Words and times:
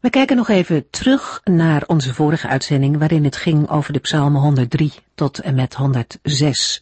We 0.00 0.10
kijken 0.10 0.36
nog 0.36 0.48
even 0.48 0.90
terug 0.90 1.40
naar 1.44 1.82
onze 1.86 2.14
vorige 2.14 2.48
uitzending 2.48 2.98
waarin 2.98 3.24
het 3.24 3.36
ging 3.36 3.68
over 3.68 3.92
de 3.92 3.98
psalmen 3.98 4.40
103 4.40 4.92
tot 5.14 5.38
en 5.38 5.54
met 5.54 5.74
106. 5.74 6.80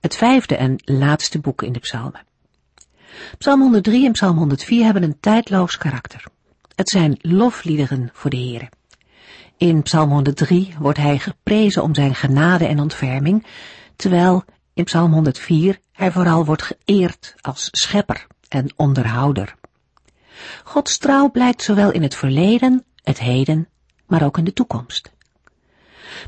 Het 0.00 0.16
vijfde 0.16 0.56
en 0.56 0.76
laatste 0.84 1.38
boek 1.38 1.62
in 1.62 1.72
de 1.72 1.78
psalmen. 1.78 2.20
Psalm 3.38 3.60
103 3.60 4.06
en 4.06 4.12
psalm 4.12 4.36
104 4.36 4.84
hebben 4.84 5.02
een 5.02 5.20
tijdloos 5.20 5.78
karakter. 5.78 6.24
Het 6.74 6.88
zijn 6.88 7.18
lofliederen 7.20 8.10
voor 8.12 8.30
de 8.30 8.36
Heere. 8.36 8.68
In 9.56 9.82
psalm 9.82 10.10
103 10.10 10.74
wordt 10.78 10.98
hij 10.98 11.18
geprezen 11.18 11.82
om 11.82 11.94
zijn 11.94 12.14
genade 12.14 12.66
en 12.66 12.80
ontferming, 12.80 13.46
terwijl 13.96 14.44
in 14.74 14.84
psalm 14.84 15.12
104 15.12 15.78
hij 15.92 16.12
vooral 16.12 16.44
wordt 16.44 16.62
geëerd 16.62 17.34
als 17.40 17.68
schepper 17.70 18.26
en 18.48 18.72
onderhouder. 18.76 19.54
Gods 20.64 20.98
trouw 20.98 21.30
blijkt 21.30 21.62
zowel 21.62 21.90
in 21.90 22.02
het 22.02 22.14
verleden, 22.14 22.84
het 23.02 23.18
heden, 23.18 23.68
maar 24.06 24.24
ook 24.24 24.38
in 24.38 24.44
de 24.44 24.52
toekomst. 24.52 25.12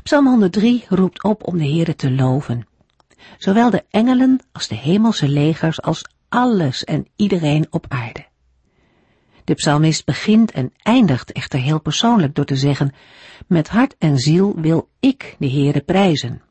Psalm 0.03 0.27
103 0.27 0.85
roept 0.89 1.23
op 1.23 1.47
om 1.47 1.57
de 1.57 1.67
Heere 1.67 1.95
te 1.95 2.11
loven. 2.11 2.67
Zowel 3.37 3.69
de 3.69 3.83
engelen 3.89 4.39
als 4.51 4.67
de 4.67 4.75
hemelse 4.75 5.27
legers 5.27 5.81
als 5.81 6.05
alles 6.29 6.83
en 6.83 7.07
iedereen 7.15 7.67
op 7.69 7.85
aarde. 7.87 8.25
De 9.43 9.53
psalmist 9.53 10.05
begint 10.05 10.51
en 10.51 10.73
eindigt 10.77 11.31
echter 11.31 11.59
heel 11.59 11.81
persoonlijk 11.81 12.35
door 12.35 12.45
te 12.45 12.55
zeggen, 12.55 12.93
met 13.47 13.69
hart 13.69 13.95
en 13.97 14.17
ziel 14.17 14.53
wil 14.55 14.89
ik 14.99 15.35
de 15.39 15.49
Heere 15.49 15.81
prijzen. 15.81 16.41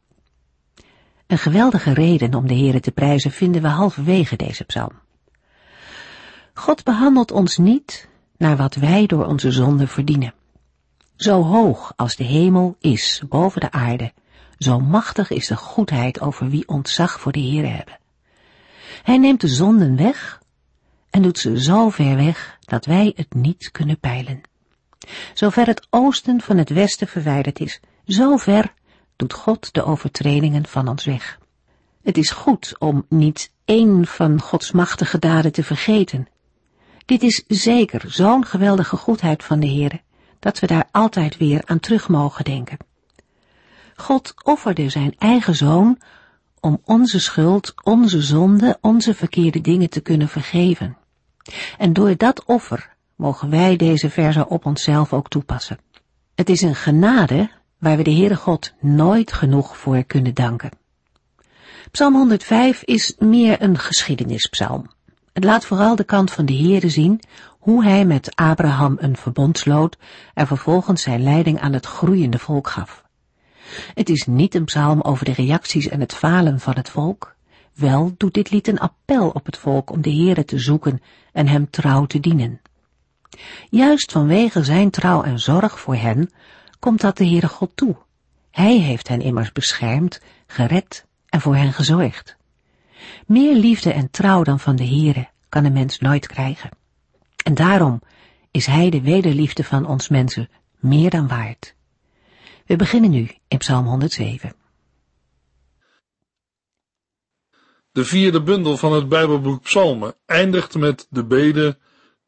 Een 1.26 1.38
geweldige 1.38 1.92
reden 1.92 2.34
om 2.34 2.46
de 2.46 2.54
Heere 2.54 2.80
te 2.80 2.92
prijzen 2.92 3.30
vinden 3.30 3.62
we 3.62 3.68
halverwege 3.68 4.36
deze 4.36 4.64
psalm. 4.64 5.00
God 6.54 6.84
behandelt 6.84 7.30
ons 7.30 7.56
niet 7.56 8.08
naar 8.36 8.56
wat 8.56 8.74
wij 8.74 9.06
door 9.06 9.26
onze 9.26 9.50
zonde 9.50 9.86
verdienen. 9.86 10.34
Zo 11.16 11.42
hoog 11.42 11.92
als 11.96 12.16
de 12.16 12.24
hemel 12.24 12.76
is 12.80 13.22
boven 13.28 13.60
de 13.60 13.70
aarde, 13.70 14.12
zo 14.58 14.80
machtig 14.80 15.30
is 15.30 15.46
de 15.46 15.56
goedheid 15.56 16.20
over 16.20 16.48
wie 16.48 16.68
ontzag 16.68 17.20
voor 17.20 17.32
de 17.32 17.40
Heere 17.40 17.66
hebben. 17.66 17.98
Hij 19.02 19.18
neemt 19.18 19.40
de 19.40 19.48
zonden 19.48 19.96
weg 19.96 20.40
en 21.10 21.22
doet 21.22 21.38
ze 21.38 21.62
zo 21.62 21.88
ver 21.88 22.16
weg 22.16 22.58
dat 22.60 22.84
wij 22.84 23.12
het 23.16 23.34
niet 23.34 23.70
kunnen 23.70 23.98
peilen. 23.98 24.40
Zover 25.34 25.66
het 25.66 25.86
oosten 25.90 26.40
van 26.40 26.56
het 26.56 26.70
westen 26.70 27.08
verwijderd 27.08 27.60
is, 27.60 27.80
zo 28.06 28.36
ver 28.36 28.74
doet 29.16 29.32
God 29.32 29.74
de 29.74 29.84
overtredingen 29.84 30.66
van 30.66 30.88
ons 30.88 31.04
weg. 31.04 31.38
Het 32.02 32.18
is 32.18 32.30
goed 32.30 32.74
om 32.78 33.06
niet 33.08 33.52
één 33.64 34.06
van 34.06 34.40
Gods 34.40 34.72
machtige 34.72 35.18
daden 35.18 35.52
te 35.52 35.62
vergeten. 35.62 36.28
Dit 37.06 37.22
is 37.22 37.44
zeker 37.46 38.02
zo'n 38.06 38.46
geweldige 38.46 38.96
goedheid 38.96 39.44
van 39.44 39.60
de 39.60 39.66
Heere, 39.66 40.00
dat 40.38 40.58
we 40.58 40.66
daar 40.66 40.88
altijd 40.90 41.36
weer 41.36 41.62
aan 41.64 41.80
terug 41.80 42.08
mogen 42.08 42.44
denken. 42.44 42.76
God 43.96 44.34
offerde 44.42 44.88
zijn 44.88 45.14
eigen 45.18 45.54
zoon 45.54 45.98
om 46.60 46.80
onze 46.84 47.20
schuld, 47.20 47.74
onze 47.84 48.22
zonde, 48.22 48.78
onze 48.80 49.14
verkeerde 49.14 49.60
dingen 49.60 49.90
te 49.90 50.00
kunnen 50.00 50.28
vergeven. 50.28 50.96
En 51.78 51.92
door 51.92 52.16
dat 52.16 52.44
offer 52.44 52.94
mogen 53.16 53.50
wij 53.50 53.76
deze 53.76 54.10
verse 54.10 54.48
op 54.48 54.66
onszelf 54.66 55.12
ook 55.12 55.28
toepassen. 55.28 55.78
Het 56.34 56.48
is 56.48 56.62
een 56.62 56.74
genade 56.74 57.50
waar 57.78 57.96
we 57.96 58.02
de 58.02 58.12
Heere 58.12 58.36
God 58.36 58.74
nooit 58.80 59.32
genoeg 59.32 59.76
voor 59.76 60.04
kunnen 60.04 60.34
danken. 60.34 60.70
Psalm 61.90 62.14
105 62.14 62.82
is 62.82 63.14
meer 63.18 63.62
een 63.62 63.78
geschiedenispsalm. 63.78 64.90
Het 65.32 65.44
laat 65.44 65.64
vooral 65.64 65.96
de 65.96 66.04
kant 66.04 66.30
van 66.30 66.46
de 66.46 66.56
Heere 66.56 66.88
zien, 66.88 67.20
hoe 67.58 67.84
hij 67.84 68.04
met 68.04 68.34
Abraham 68.34 68.96
een 69.00 69.16
verbond 69.16 69.58
sloot 69.58 69.96
en 70.34 70.46
vervolgens 70.46 71.02
zijn 71.02 71.22
leiding 71.22 71.60
aan 71.60 71.72
het 71.72 71.86
groeiende 71.86 72.38
volk 72.38 72.68
gaf. 72.68 73.04
Het 73.94 74.08
is 74.08 74.26
niet 74.26 74.54
een 74.54 74.64
psalm 74.64 75.00
over 75.00 75.24
de 75.24 75.32
reacties 75.32 75.88
en 75.88 76.00
het 76.00 76.14
falen 76.14 76.60
van 76.60 76.74
het 76.74 76.88
volk. 76.88 77.34
Wel 77.74 78.14
doet 78.16 78.34
dit 78.34 78.50
lied 78.50 78.68
een 78.68 78.78
appel 78.78 79.28
op 79.28 79.46
het 79.46 79.56
volk 79.56 79.90
om 79.90 80.02
de 80.02 80.12
Heere 80.12 80.44
te 80.44 80.58
zoeken 80.58 81.02
en 81.32 81.48
hem 81.48 81.70
trouw 81.70 82.06
te 82.06 82.20
dienen. 82.20 82.60
Juist 83.70 84.12
vanwege 84.12 84.64
zijn 84.64 84.90
trouw 84.90 85.22
en 85.22 85.38
zorg 85.38 85.80
voor 85.80 85.96
hen 85.96 86.30
komt 86.78 87.00
dat 87.00 87.16
de 87.16 87.26
Heere 87.26 87.48
God 87.48 87.70
toe. 87.74 87.96
Hij 88.50 88.78
heeft 88.78 89.08
hen 89.08 89.20
immers 89.20 89.52
beschermd, 89.52 90.20
gered 90.46 91.06
en 91.28 91.40
voor 91.40 91.56
hen 91.56 91.72
gezorgd. 91.72 92.36
Meer 93.26 93.54
liefde 93.54 93.92
en 93.92 94.10
trouw 94.10 94.42
dan 94.42 94.60
van 94.60 94.76
de 94.76 94.86
Heere 94.86 95.28
kan 95.48 95.64
een 95.64 95.72
mens 95.72 95.98
nooit 95.98 96.26
krijgen. 96.26 96.70
En 97.44 97.54
daarom 97.54 98.02
is 98.50 98.66
Hij 98.66 98.90
de 98.90 99.00
wederliefde 99.00 99.64
van 99.64 99.86
ons 99.86 100.08
mensen 100.08 100.48
meer 100.78 101.10
dan 101.10 101.28
waard. 101.28 101.74
We 102.66 102.76
beginnen 102.76 103.10
nu 103.10 103.30
in 103.48 103.58
Psalm 103.58 103.86
107. 103.86 104.54
De 107.92 108.04
vierde 108.04 108.42
bundel 108.42 108.76
van 108.76 108.92
het 108.92 109.08
Bijbelboek 109.08 109.62
Psalmen 109.62 110.14
eindigt 110.26 110.74
met 110.74 111.06
de 111.10 111.24
bede 111.24 111.78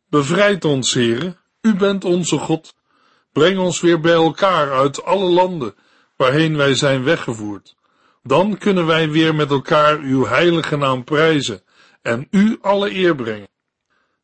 Bevrijd 0.08 0.64
ons, 0.64 0.94
Heere, 0.94 1.36
U 1.60 1.74
bent 1.74 2.04
onze 2.04 2.38
God. 2.38 2.74
Breng 3.32 3.58
ons 3.58 3.80
weer 3.80 4.00
bij 4.00 4.12
elkaar 4.12 4.72
uit 4.72 5.04
alle 5.04 5.30
landen 5.30 5.74
waarheen 6.16 6.56
wij 6.56 6.74
zijn 6.74 7.02
weggevoerd. 7.02 7.76
Dan 8.26 8.58
kunnen 8.58 8.86
wij 8.86 9.10
weer 9.10 9.34
met 9.34 9.50
elkaar 9.50 9.98
uw 9.98 10.26
heilige 10.26 10.76
naam 10.76 11.04
prijzen 11.04 11.62
en 12.02 12.26
u 12.30 12.58
alle 12.60 12.94
eer 12.94 13.14
brengen. 13.14 13.48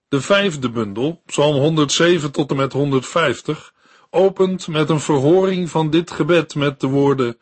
De 0.08 0.20
vijfde 0.20 0.70
bundel, 0.70 1.22
Psalm 1.26 1.56
107 1.56 2.30
tot 2.30 2.50
en 2.50 2.56
met 2.56 2.72
150, 2.72 3.72
opent 4.10 4.68
met 4.68 4.90
een 4.90 5.00
verhoring 5.00 5.70
van 5.70 5.90
dit 5.90 6.10
gebed 6.10 6.54
met 6.54 6.80
de 6.80 6.86
woorden 6.86 7.38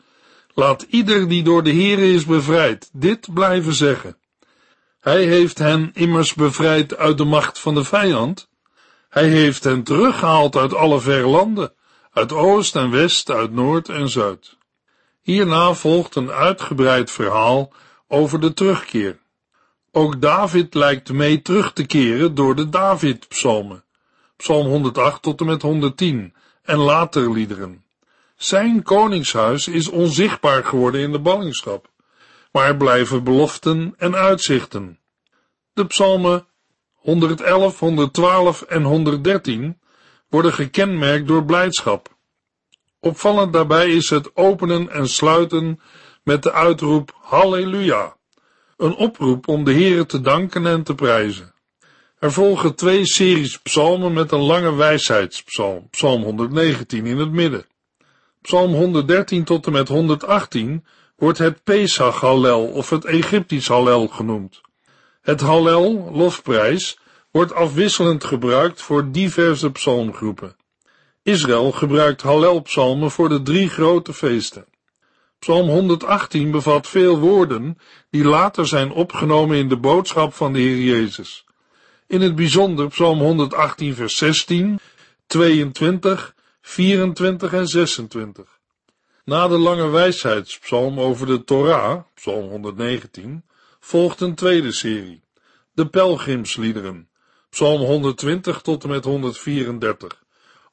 Laat 0.59 0.87
ieder 0.89 1.29
die 1.29 1.43
door 1.43 1.63
de 1.63 1.73
Heere 1.73 2.13
is 2.13 2.25
bevrijd, 2.25 2.91
dit 2.93 3.35
blijven 3.35 3.75
zeggen. 3.75 4.17
Hij 5.01 5.25
heeft 5.25 5.59
hen 5.59 5.91
immers 5.95 6.35
bevrijd 6.35 6.97
uit 6.97 7.19
de 7.19 7.25
macht 7.25 7.59
van 7.59 7.75
de 7.75 7.85
vijand. 7.85 8.49
Hij 9.09 9.29
heeft 9.29 9.65
hen 9.65 9.83
teruggehaald 9.83 10.57
uit 10.57 10.75
alle 10.75 11.01
verre 11.01 11.27
landen, 11.27 11.73
uit 12.13 12.33
oost 12.33 12.77
en 12.77 12.91
west, 12.91 13.31
uit 13.31 13.53
noord 13.53 13.89
en 13.89 14.09
zuid. 14.09 14.57
Hierna 15.28 15.75
volgt 15.75 16.15
een 16.15 16.31
uitgebreid 16.31 17.11
verhaal 17.11 17.72
over 18.06 18.41
de 18.41 18.55
terugkeer. 18.55 19.19
Ook 19.93 20.21
David 20.21 20.75
lijkt 20.75 21.12
mee 21.12 21.43
terug 21.43 21.72
te 21.72 21.87
keren 21.87 22.34
door 22.34 22.55
de 22.55 22.69
David-psalmen, 22.69 23.84
psalm 24.37 24.66
108 24.66 25.22
tot 25.22 25.41
en 25.41 25.47
met 25.47 25.62
110 25.62 26.34
en 26.62 26.78
later 26.78 27.33
liederen. 27.33 27.84
Zijn 28.37 28.83
koningshuis 28.83 29.69
is 29.69 29.89
onzichtbaar 29.89 30.65
geworden 30.65 31.00
in 31.00 31.12
de 31.12 31.21
ballingschap, 31.21 31.91
maar 32.53 32.77
blijven 32.77 33.25
beloften 33.25 33.95
en 33.99 34.15
uitzichten. 34.15 34.99
De 35.72 35.87
psalmen 35.87 36.47
111, 36.95 37.78
112 37.78 38.62
en 38.62 38.83
113 38.83 39.78
worden 40.28 40.53
gekenmerkt 40.53 41.27
door 41.27 41.45
blijdschap. 41.45 42.16
Opvallend 43.00 43.53
daarbij 43.53 43.91
is 43.91 44.10
het 44.10 44.36
openen 44.36 44.91
en 44.91 45.09
sluiten 45.09 45.80
met 46.22 46.42
de 46.42 46.53
uitroep 46.53 47.16
Halleluja, 47.21 48.16
een 48.77 48.95
oproep 48.95 49.48
om 49.48 49.65
de 49.65 49.72
Heere 49.72 50.06
te 50.06 50.21
danken 50.21 50.66
en 50.66 50.83
te 50.83 50.95
prijzen. 50.95 51.54
Er 52.18 52.33
volgen 52.33 52.74
twee 52.74 53.06
series 53.06 53.59
psalmen 53.59 54.12
met 54.12 54.33
een 54.33 54.41
lange 54.41 54.74
wijsheidspsalm, 54.74 55.89
psalm 55.91 56.22
119 56.22 57.06
in 57.06 57.18
het 57.18 57.30
midden. 57.30 57.66
Psalm 58.42 58.74
113 58.74 59.44
tot 59.44 59.66
en 59.66 59.72
met 59.72 59.89
118 59.89 60.84
wordt 61.16 61.39
het 61.39 61.65
Pesach 61.65 62.21
Hallel 62.21 62.66
of 62.66 62.91
het 62.91 63.04
Egyptisch 63.04 63.68
Hallel 63.68 64.09
genoemd. 64.09 64.60
Het 65.21 65.41
Hallel, 65.41 66.10
lofprijs, 66.12 66.98
wordt 67.30 67.54
afwisselend 67.54 68.24
gebruikt 68.24 68.83
voor 68.83 69.10
diverse 69.10 69.71
psalmgroepen. 69.71 70.56
Israël 71.28 71.72
gebruikt 71.72 72.22
Hallelpsalmen 72.22 73.10
voor 73.10 73.28
de 73.28 73.42
drie 73.42 73.69
grote 73.69 74.13
feesten. 74.13 74.66
Psalm 75.39 75.69
118 75.69 76.51
bevat 76.51 76.86
veel 76.86 77.19
woorden 77.19 77.78
die 78.10 78.25
later 78.25 78.66
zijn 78.66 78.91
opgenomen 78.91 79.57
in 79.57 79.69
de 79.69 79.77
boodschap 79.77 80.34
van 80.34 80.53
de 80.53 80.59
Heer 80.59 80.97
Jezus. 80.97 81.45
In 82.07 82.21
het 82.21 82.34
bijzonder 82.34 82.89
Psalm 82.89 83.19
118 83.19 83.95
vers 83.95 84.16
16, 84.16 84.78
22, 85.27 86.34
24 86.60 87.53
en 87.53 87.66
26. 87.66 88.59
Na 89.25 89.48
de 89.48 89.59
lange 89.59 89.89
wijsheidspsalm 89.89 91.01
over 91.01 91.27
de 91.27 91.45
Torah, 91.45 92.03
psalm 92.15 92.48
119, 92.48 93.45
volgt 93.80 94.21
een 94.21 94.34
tweede 94.34 94.72
serie, 94.72 95.22
de 95.72 95.89
pelgrimsliederen, 95.89 97.09
psalm 97.51 97.80
120 97.80 98.60
tot 98.60 98.83
en 98.83 98.89
met 98.89 99.04
134, 99.04 100.27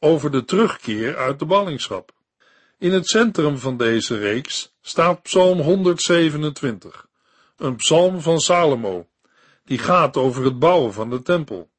over 0.06 0.32
de 0.32 0.46
terugkeer 0.46 1.18
uit 1.18 1.40
de 1.40 1.46
ballingschap. 1.46 2.12
In 2.80 2.92
het 2.92 3.08
centrum 3.08 3.58
van 3.58 3.78
deze 3.78 4.18
reeks 4.18 4.74
staat 4.82 5.22
psalm 5.22 5.60
127, 5.60 7.08
een 7.58 7.76
psalm 7.76 8.22
van 8.22 8.40
Salomo, 8.40 9.08
die 9.64 9.78
gaat 9.78 10.18
over 10.18 10.44
het 10.44 10.60
bouwen 10.60 10.94
van 10.94 11.10
de 11.10 11.22
tempel. 11.22 11.70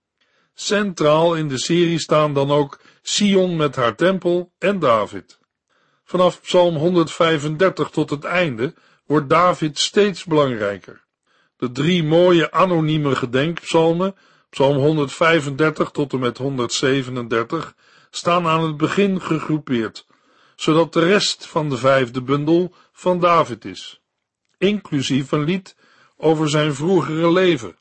Centraal 0.55 1.35
in 1.35 1.49
de 1.49 1.59
serie 1.59 1.99
staan 1.99 2.35
dan 2.35 2.51
ook 2.51 2.81
Sion 3.03 3.57
met 3.57 3.77
haar 3.77 3.95
tempel 3.95 4.53
en 4.59 4.79
David. 4.79 5.39
Vanaf 6.05 6.41
Psalm 6.41 6.77
135 6.77 7.91
tot 7.91 8.11
het 8.11 8.25
einde 8.25 8.75
wordt 9.07 9.29
David 9.29 9.79
steeds 9.79 10.25
belangrijker. 10.25 11.05
De 11.57 11.73
drie 11.73 12.05
mooie 12.05 12.51
anonieme 12.51 13.17
gedenkpsalmen, 13.17 14.17
Psalm 14.51 14.77
135 14.77 15.91
tot 15.91 16.13
en 16.13 16.19
met 16.19 16.39
137, 16.39 17.75
staan 18.17 18.47
aan 18.47 18.63
het 18.63 18.77
begin 18.77 19.21
gegroepeerd, 19.21 20.07
zodat 20.57 20.93
de 20.93 21.01
rest 21.01 21.47
van 21.47 21.69
de 21.69 21.77
vijfde 21.77 22.23
bundel 22.23 22.75
van 22.93 23.21
David 23.21 23.65
is, 23.65 24.01
inclusief 24.59 25.33
een 25.33 25.45
lied 25.45 25.77
over 26.17 26.49
zijn 26.49 26.75
vroegere 26.75 27.33
leven. 27.33 27.77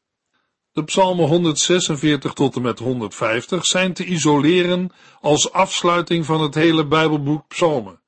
De 0.71 0.83
psalmen 0.83 1.27
146 1.27 2.33
tot 2.33 2.55
en 2.55 2.61
met 2.61 2.79
150 2.79 3.65
zijn 3.65 3.93
te 3.93 4.05
isoleren 4.05 4.91
als 5.21 5.51
afsluiting 5.51 6.25
van 6.25 6.41
het 6.41 6.55
hele 6.55 6.87
Bijbelboek 6.87 7.47
Psalmen, 7.47 8.01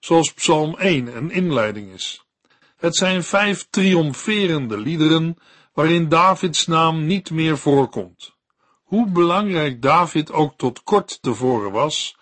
zoals 0.00 0.32
Psalm 0.32 0.76
1 0.76 1.16
een 1.16 1.30
inleiding 1.30 1.92
is. 1.92 2.24
Het 2.76 2.96
zijn 2.96 3.24
vijf 3.24 3.66
triomferende 3.70 4.78
liederen 4.78 5.36
waarin 5.72 6.08
Davids 6.08 6.66
naam 6.66 7.06
niet 7.06 7.30
meer 7.30 7.58
voorkomt. 7.58 8.36
Hoe 8.88 9.10
belangrijk 9.10 9.82
David 9.82 10.32
ook 10.32 10.56
tot 10.56 10.82
kort 10.82 11.22
tevoren 11.22 11.72
was, 11.72 12.16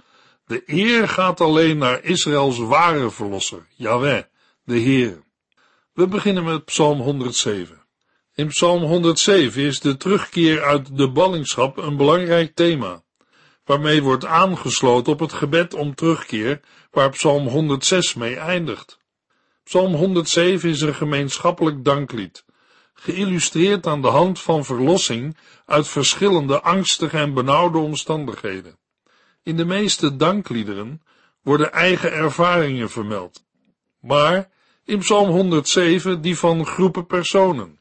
de 0.46 0.62
eer 0.66 1.08
gaat 1.08 1.40
alleen 1.40 1.78
naar 1.78 2.04
Israëls 2.04 2.58
ware 2.58 3.10
verlosser, 3.10 3.66
Yahweh, 3.76 4.22
de 4.64 4.76
Heer. 4.76 5.22
We 5.92 6.06
beginnen 6.06 6.44
met 6.44 6.64
Psalm 6.64 7.00
107. 7.00 7.82
In 8.34 8.46
Psalm 8.46 8.82
107 8.82 9.62
is 9.62 9.80
de 9.80 9.96
terugkeer 9.96 10.62
uit 10.62 10.96
de 10.96 11.10
ballingschap 11.10 11.76
een 11.76 11.96
belangrijk 11.96 12.54
thema, 12.54 13.02
waarmee 13.64 14.02
wordt 14.02 14.24
aangesloten 14.24 15.12
op 15.12 15.20
het 15.20 15.32
gebed 15.32 15.74
om 15.74 15.94
terugkeer, 15.94 16.60
waar 16.90 17.10
Psalm 17.10 17.48
106 17.48 18.14
mee 18.14 18.36
eindigt. 18.36 18.98
Psalm 19.64 19.94
107 19.94 20.70
is 20.70 20.80
een 20.80 20.94
gemeenschappelijk 20.94 21.84
danklied, 21.84 22.44
geïllustreerd 22.96 23.86
aan 23.86 24.02
de 24.02 24.08
hand 24.08 24.40
van 24.40 24.64
verlossing 24.64 25.36
uit 25.66 25.88
verschillende 25.88 26.60
angstige 26.60 27.18
en 27.18 27.34
benauwde 27.34 27.78
omstandigheden. 27.78 28.78
In 29.42 29.56
de 29.56 29.64
meeste 29.64 30.16
dankliederen 30.16 31.02
worden 31.42 31.72
eigen 31.72 32.12
ervaringen 32.12 32.90
vermeld, 32.90 33.44
maar 34.00 34.50
in 34.84 34.98
Psalm 34.98 35.28
107 35.28 36.20
die 36.20 36.38
van 36.38 36.66
groepen 36.66 37.06
personen. 37.06 37.80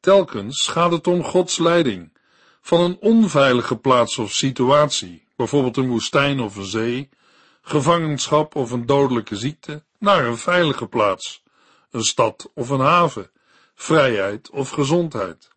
Telkens 0.00 0.66
gaat 0.66 0.92
het 0.92 1.06
om 1.06 1.22
Gods 1.22 1.58
leiding, 1.58 2.12
van 2.60 2.80
een 2.80 2.96
onveilige 3.00 3.76
plaats 3.76 4.18
of 4.18 4.32
situatie, 4.32 5.28
bijvoorbeeld 5.36 5.76
een 5.76 5.88
woestijn 5.88 6.40
of 6.40 6.56
een 6.56 6.64
zee, 6.64 7.08
gevangenschap 7.62 8.54
of 8.54 8.70
een 8.70 8.86
dodelijke 8.86 9.36
ziekte, 9.36 9.84
naar 9.98 10.26
een 10.26 10.38
veilige 10.38 10.86
plaats, 10.86 11.42
een 11.90 12.02
stad 12.02 12.50
of 12.54 12.68
een 12.70 12.80
haven, 12.80 13.30
vrijheid 13.76 14.50
of 14.50 14.70
gezondheid. 14.70 15.48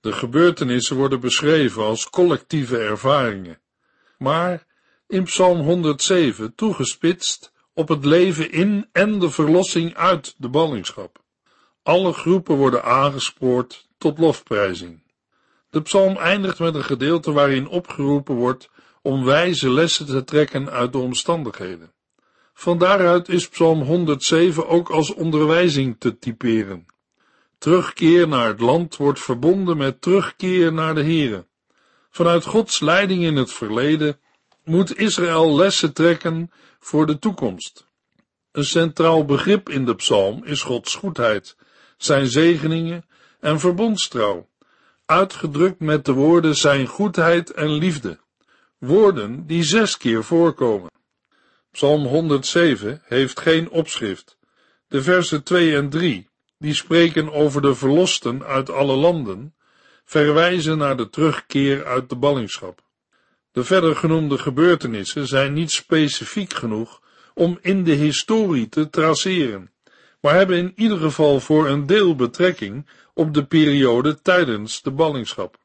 De 0.00 0.12
gebeurtenissen 0.12 0.96
worden 0.96 1.20
beschreven 1.20 1.82
als 1.82 2.10
collectieve 2.10 2.78
ervaringen, 2.78 3.60
maar 4.18 4.66
in 5.06 5.24
Psalm 5.24 5.60
107 5.60 6.54
toegespitst 6.54 7.52
op 7.74 7.88
het 7.88 8.04
leven 8.04 8.52
in 8.52 8.88
en 8.92 9.18
de 9.18 9.30
verlossing 9.30 9.94
uit 9.94 10.34
de 10.38 10.48
ballingschap. 10.48 11.24
Alle 11.82 12.12
groepen 12.12 12.56
worden 12.56 12.84
aangespoord 12.84 13.88
tot 13.98 14.18
lofprijzing. 14.18 15.02
De 15.70 15.82
psalm 15.82 16.16
eindigt 16.16 16.58
met 16.58 16.74
een 16.74 16.84
gedeelte 16.84 17.32
waarin 17.32 17.68
opgeroepen 17.68 18.34
wordt 18.34 18.70
om 19.02 19.24
wijze 19.24 19.70
lessen 19.70 20.06
te 20.06 20.24
trekken 20.24 20.70
uit 20.70 20.92
de 20.92 20.98
omstandigheden. 20.98 21.92
Van 22.54 22.78
daaruit 22.78 23.28
is 23.28 23.48
psalm 23.48 23.82
107 23.82 24.68
ook 24.68 24.90
als 24.90 25.14
onderwijzing 25.14 25.96
te 25.98 26.18
typeren. 26.18 26.86
Terugkeer 27.66 28.28
naar 28.28 28.46
het 28.46 28.60
land 28.60 28.96
wordt 28.96 29.20
verbonden 29.20 29.76
met 29.76 30.00
terugkeer 30.00 30.72
naar 30.72 30.94
de 30.94 31.04
Here. 31.04 31.46
Vanuit 32.10 32.44
Gods 32.44 32.80
leiding 32.80 33.22
in 33.24 33.36
het 33.36 33.52
verleden 33.52 34.20
moet 34.64 34.98
Israël 34.98 35.56
lessen 35.56 35.92
trekken 35.92 36.50
voor 36.80 37.06
de 37.06 37.18
toekomst. 37.18 37.86
Een 38.52 38.64
centraal 38.64 39.24
begrip 39.24 39.68
in 39.68 39.84
de 39.84 39.94
psalm 39.94 40.44
is 40.44 40.62
Gods 40.62 40.94
goedheid, 40.94 41.56
zijn 41.96 42.26
zegeningen 42.26 43.04
en 43.40 43.60
verbondstrouw, 43.60 44.48
uitgedrukt 45.06 45.80
met 45.80 46.04
de 46.04 46.12
woorden 46.12 46.54
zijn 46.54 46.86
goedheid 46.86 47.52
en 47.52 47.70
liefde, 47.70 48.18
woorden 48.78 49.46
die 49.46 49.64
zes 49.64 49.96
keer 49.96 50.24
voorkomen. 50.24 50.90
Psalm 51.70 52.06
107 52.06 53.02
heeft 53.04 53.40
geen 53.40 53.70
opschrift. 53.70 54.38
De 54.88 55.02
versen 55.02 55.42
2 55.42 55.76
en 55.76 55.88
3, 55.88 56.28
die 56.58 56.74
spreken 56.74 57.32
over 57.32 57.62
de 57.62 57.74
verlosten 57.74 58.44
uit 58.44 58.70
alle 58.70 58.96
landen, 58.96 59.54
verwijzen 60.04 60.78
naar 60.78 60.96
de 60.96 61.08
terugkeer 61.08 61.84
uit 61.84 62.08
de 62.08 62.16
ballingschap. 62.16 62.84
De 63.52 63.64
verder 63.64 63.96
genoemde 63.96 64.38
gebeurtenissen 64.38 65.26
zijn 65.26 65.52
niet 65.52 65.70
specifiek 65.70 66.54
genoeg 66.54 67.00
om 67.34 67.58
in 67.62 67.84
de 67.84 67.92
historie 67.92 68.68
te 68.68 68.90
traceren, 68.90 69.70
maar 70.20 70.34
hebben 70.34 70.56
in 70.56 70.72
ieder 70.76 70.98
geval 70.98 71.40
voor 71.40 71.68
een 71.68 71.86
deel 71.86 72.14
betrekking 72.14 72.86
op 73.14 73.34
de 73.34 73.44
periode 73.44 74.22
tijdens 74.22 74.82
de 74.82 74.90
ballingschap. 74.90 75.58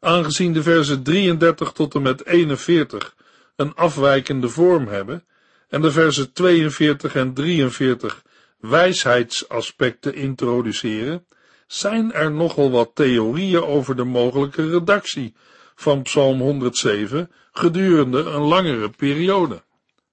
Aangezien 0.00 0.52
de 0.52 0.62
versen 0.62 1.02
33 1.02 1.72
tot 1.72 1.94
en 1.94 2.02
met 2.02 2.26
41 2.26 3.14
een 3.56 3.74
afwijkende 3.74 4.48
vorm 4.48 4.88
hebben 4.88 5.24
en 5.68 5.82
de 5.82 5.90
versen 5.90 6.32
42 6.32 7.14
en 7.14 7.34
43 7.34 8.24
wijsheidsaspecten 8.58 10.14
introduceren, 10.14 11.26
zijn 11.66 12.12
er 12.12 12.32
nogal 12.32 12.70
wat 12.70 12.90
theorieën 12.94 13.62
over 13.62 13.96
de 13.96 14.04
mogelijke 14.04 14.70
redactie 14.70 15.34
van 15.74 16.02
Psalm 16.02 16.40
107 16.40 17.30
gedurende 17.52 18.18
een 18.18 18.42
langere 18.42 18.90
periode. 18.90 19.62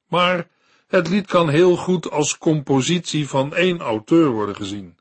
Maar 0.08 0.48
het 0.88 1.10
lied 1.10 1.28
kan 1.28 1.50
heel 1.50 1.76
goed 1.76 2.12
als 2.12 2.38
compositie 2.38 3.28
van 3.28 3.56
één 3.56 3.80
auteur 3.80 4.30
worden 4.30 4.56
gezien, 4.56 4.98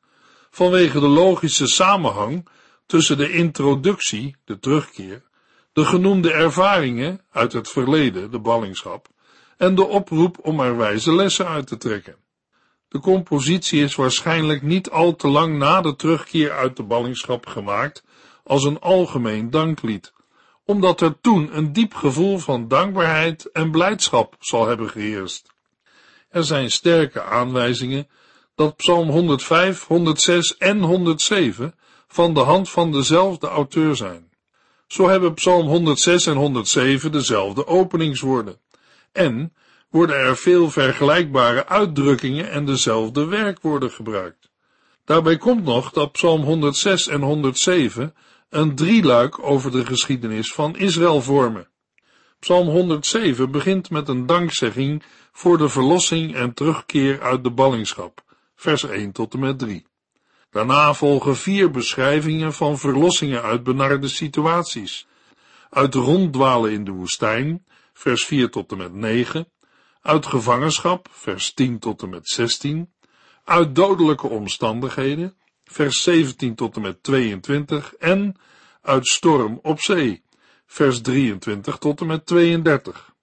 vanwege 0.49 0.99
de 0.99 1.07
logische 1.07 1.67
samenhang 1.67 2.47
tussen 2.85 3.17
de 3.17 3.31
introductie, 3.31 4.35
de 4.45 4.59
terugkeer, 4.59 5.23
de 5.73 5.85
genoemde 5.85 6.31
ervaringen 6.31 7.21
uit 7.31 7.53
het 7.53 7.69
verleden, 7.69 8.31
de 8.31 8.39
ballingschap, 8.39 9.07
en 9.57 9.75
de 9.75 9.83
oproep 9.83 10.37
om 10.41 10.59
er 10.59 10.77
wijze 10.77 11.15
lessen 11.15 11.47
uit 11.47 11.67
te 11.67 11.77
trekken. 11.77 12.15
De 12.93 12.99
compositie 12.99 13.83
is 13.83 13.95
waarschijnlijk 13.95 14.61
niet 14.61 14.89
al 14.89 15.15
te 15.15 15.27
lang 15.27 15.57
na 15.57 15.81
de 15.81 15.95
terugkeer 15.95 16.51
uit 16.51 16.75
de 16.75 16.83
ballingschap 16.83 17.45
gemaakt 17.45 18.03
als 18.43 18.63
een 18.63 18.79
algemeen 18.79 19.49
danklied, 19.49 20.13
omdat 20.65 21.01
er 21.01 21.19
toen 21.21 21.57
een 21.57 21.73
diep 21.73 21.93
gevoel 21.93 22.37
van 22.37 22.67
dankbaarheid 22.67 23.51
en 23.51 23.71
blijdschap 23.71 24.35
zal 24.39 24.67
hebben 24.67 24.89
geheerst. 24.89 25.53
Er 26.29 26.43
zijn 26.43 26.71
sterke 26.71 27.23
aanwijzingen 27.23 28.07
dat 28.55 28.75
Psalm 28.75 29.09
105, 29.09 29.87
106 29.87 30.57
en 30.57 30.81
107 30.81 31.75
van 32.07 32.33
de 32.33 32.39
hand 32.39 32.69
van 32.69 32.91
dezelfde 32.91 33.47
auteur 33.47 33.95
zijn. 33.95 34.31
Zo 34.87 35.07
hebben 35.07 35.33
Psalm 35.33 35.67
106 35.67 36.25
en 36.25 36.35
107 36.35 37.11
dezelfde 37.11 37.67
openingswoorden. 37.67 38.59
En 39.11 39.53
worden 39.93 40.15
er 40.15 40.37
veel 40.37 40.69
vergelijkbare 40.69 41.67
uitdrukkingen 41.67 42.51
en 42.51 42.65
dezelfde 42.65 43.25
werkwoorden 43.25 43.91
gebruikt. 43.91 44.49
Daarbij 45.05 45.37
komt 45.37 45.63
nog 45.63 45.91
dat 45.91 46.11
Psalm 46.11 46.41
106 46.41 47.07
en 47.07 47.21
107 47.21 48.15
een 48.49 48.75
drieluik 48.75 49.43
over 49.43 49.71
de 49.71 49.85
geschiedenis 49.85 50.53
van 50.53 50.77
Israël 50.77 51.21
vormen. 51.21 51.67
Psalm 52.39 52.67
107 52.67 53.51
begint 53.51 53.89
met 53.89 54.07
een 54.07 54.25
dankzegging 54.25 55.03
voor 55.31 55.57
de 55.57 55.69
verlossing 55.69 56.35
en 56.35 56.53
terugkeer 56.53 57.21
uit 57.21 57.43
de 57.43 57.51
ballingschap, 57.51 58.23
vers 58.55 58.83
1 58.83 59.11
tot 59.11 59.33
en 59.33 59.39
met 59.39 59.59
3. 59.59 59.85
Daarna 60.49 60.93
volgen 60.93 61.35
vier 61.35 61.71
beschrijvingen 61.71 62.53
van 62.53 62.77
verlossingen 62.77 63.41
uit 63.41 63.63
benarde 63.63 64.07
situaties. 64.07 65.07
Uit 65.69 65.95
ronddwalen 65.95 66.71
in 66.71 66.83
de 66.83 66.91
woestijn, 66.91 67.65
vers 67.93 68.25
4 68.25 68.49
tot 68.49 68.71
en 68.71 68.77
met 68.77 68.93
9, 68.93 69.47
uit 70.03 70.25
gevangenschap, 70.25 71.07
vers 71.11 71.53
10 71.53 71.79
tot 71.79 72.01
en 72.01 72.09
met 72.09 72.27
16, 72.27 72.93
uit 73.43 73.75
dodelijke 73.75 74.27
omstandigheden, 74.27 75.37
vers 75.63 76.03
17 76.03 76.55
tot 76.55 76.75
en 76.75 76.81
met 76.81 77.03
22, 77.03 77.93
en 77.93 78.35
uit 78.81 79.07
storm 79.07 79.59
op 79.61 79.81
zee, 79.81 80.23
vers 80.65 81.01
23 81.01 81.77
tot 81.77 82.01
en 82.01 82.07
met 82.07 82.25
32. 82.25 83.13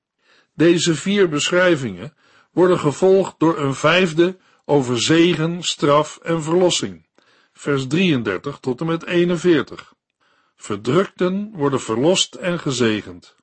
Deze 0.55 0.95
vier 0.95 1.29
beschrijvingen 1.29 2.15
worden 2.53 2.79
gevolgd 2.79 3.35
door 3.39 3.59
een 3.59 3.75
vijfde 3.75 4.39
over 4.65 5.03
zegen, 5.03 5.63
straf 5.63 6.19
en 6.23 6.43
verlossing, 6.43 7.07
vers 7.53 7.87
33 7.87 8.59
tot 8.59 8.81
en 8.81 8.87
met 8.87 9.05
41. 9.07 9.95
Verdrukten 10.57 11.51
worden 11.53 11.81
verlost 11.81 12.35
en 12.35 12.59
gezegend. 12.59 13.37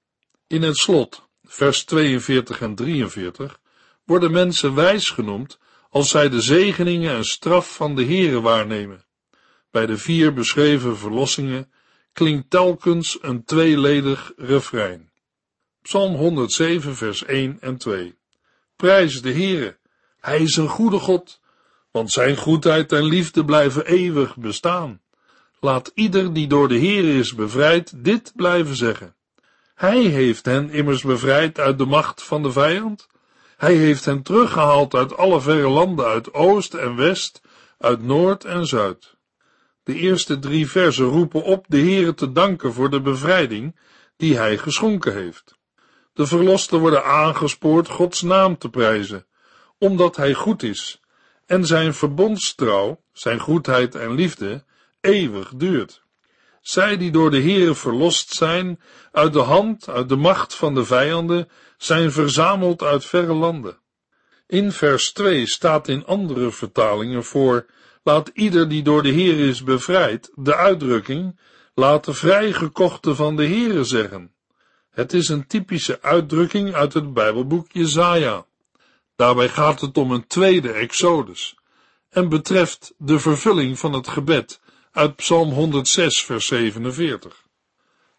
In 0.48 0.62
het 0.62 0.77
slot, 0.77 1.26
vers 1.48 1.84
42 1.84 2.62
en 2.62 2.75
43, 2.75 3.60
worden 4.04 4.32
mensen 4.32 4.75
wijs 4.75 5.10
genoemd 5.10 5.60
als 5.89 6.10
zij 6.10 6.30
de 6.30 6.42
zegeningen 6.42 7.16
en 7.16 7.24
straf 7.24 7.75
van 7.75 7.96
de 7.96 8.06
Heere 8.06 8.42
waarnemen. 8.42 9.06
Bij 9.72 9.86
de 9.86 9.98
vier 9.98 10.34
beschreven 10.34 10.98
verlossingen 10.98 11.72
klinkt 12.13 12.50
telkens 12.50 13.18
een 13.22 13.44
tweeledig 13.44 14.32
refrein. 14.36 15.12
Psalm 15.82 16.16
107 16.16 16.96
vers 16.96 17.25
1 17.25 17.58
en 17.62 17.77
2. 17.77 18.18
Prijs 18.75 19.22
de 19.22 19.32
Heere, 19.32 19.77
Hij 20.20 20.42
is 20.42 20.56
een 20.56 20.70
goede 20.70 21.00
God, 21.00 21.42
want 21.92 22.12
zijn 22.12 22.38
goedheid 22.38 22.92
en 22.92 23.04
liefde 23.04 23.46
blijven 23.46 23.86
eeuwig 23.86 24.38
bestaan. 24.38 25.01
Laat 25.60 25.92
ieder 25.94 26.34
die 26.34 26.48
door 26.48 26.68
de 26.68 26.80
Heere 26.80 27.13
is 27.13 27.36
bevrijd 27.36 28.04
dit 28.04 28.32
blijven 28.36 28.75
zeggen. 28.75 29.16
Hij 29.77 30.01
heeft 30.01 30.46
hen 30.46 30.69
immers 30.69 31.01
bevrijd 31.03 31.60
uit 31.60 31.77
de 31.77 31.86
macht 31.86 32.24
van 32.24 32.43
de 32.43 32.51
vijand. 32.51 33.07
Hij 33.57 33.74
heeft 33.74 34.05
hen 34.05 34.22
teruggehaald 34.22 34.93
uit 34.93 35.17
alle 35.17 35.41
verre 35.41 35.67
landen, 35.67 36.05
uit 36.05 36.34
oost 36.34 36.74
en 36.74 36.96
west, 36.96 37.41
uit 37.77 38.03
noord 38.03 38.46
en 38.46 38.65
zuid. 38.65 39.15
De 39.84 39.96
eerste 39.96 40.39
drie 40.39 40.69
versen 40.69 41.05
roepen 41.05 41.43
op 41.43 41.65
de 41.67 41.77
Heere 41.77 42.13
te 42.13 42.31
danken 42.31 42.74
voor 42.74 42.89
de 42.89 43.01
bevrijding 43.01 43.75
die 44.15 44.38
hij 44.38 44.57
geschonken 44.57 45.13
heeft. 45.13 45.57
De 46.13 46.27
verlosten 46.27 46.79
worden 46.79 47.05
aangespoord 47.05 47.88
Gods 47.88 48.22
naam 48.22 48.57
te 48.57 48.69
prijzen, 48.69 49.25
omdat 49.77 50.15
hij 50.15 50.34
goed 50.34 50.63
is 50.63 51.01
en 51.46 51.65
zijn 51.65 51.93
verbondstrouw, 51.93 53.01
zijn 53.13 53.39
goedheid 53.39 53.96
en 53.96 54.12
liefde 54.12 54.63
eeuwig 55.01 55.51
duurt. 55.55 56.05
Zij 56.67 56.98
die 56.98 57.12
door 57.12 57.31
de 57.31 57.41
Heere 57.41 57.75
verlost 57.75 58.34
zijn, 58.34 58.79
uit 59.18 59.34
de 59.34 59.40
hand, 59.40 59.90
uit 59.90 60.10
de 60.10 60.16
macht 60.16 60.56
van 60.56 60.74
de 60.74 60.86
vijanden, 60.86 61.50
zijn 61.78 62.12
verzameld 62.12 62.84
uit 62.84 63.06
verre 63.06 63.34
landen. 63.34 63.78
In 64.48 64.72
vers 64.72 65.12
2 65.14 65.48
staat 65.48 65.88
in 65.88 66.06
andere 66.06 66.52
vertalingen 66.52 67.24
voor, 67.24 67.66
laat 68.04 68.32
ieder 68.34 68.70
die 68.70 68.84
door 68.84 69.04
de 69.04 69.12
Heere 69.12 69.48
is 69.48 69.64
bevrijd, 69.64 70.32
de 70.36 70.56
uitdrukking, 70.56 71.40
laat 71.74 72.06
de 72.06 72.14
vrijgekochte 72.14 73.16
van 73.16 73.36
de 73.36 73.46
Heere 73.46 73.84
zeggen. 73.84 74.32
Het 74.92 75.14
is 75.14 75.30
een 75.30 75.48
typische 75.48 76.02
uitdrukking 76.02 76.74
uit 76.74 76.94
het 76.94 77.14
Bijbelboek 77.14 77.72
Jezaja. 77.72 78.46
Daarbij 79.16 79.50
gaat 79.50 79.82
het 79.82 79.98
om 79.98 80.12
een 80.12 80.28
tweede 80.28 80.72
Exodus 80.72 81.58
en 82.10 82.30
betreft 82.30 82.94
de 82.98 83.20
vervulling 83.20 83.80
van 83.80 83.94
het 83.94 84.08
gebed 84.08 84.60
uit 84.92 85.16
Psalm 85.16 85.52
106, 85.52 86.24
vers 86.24 86.46
47. 86.46 87.47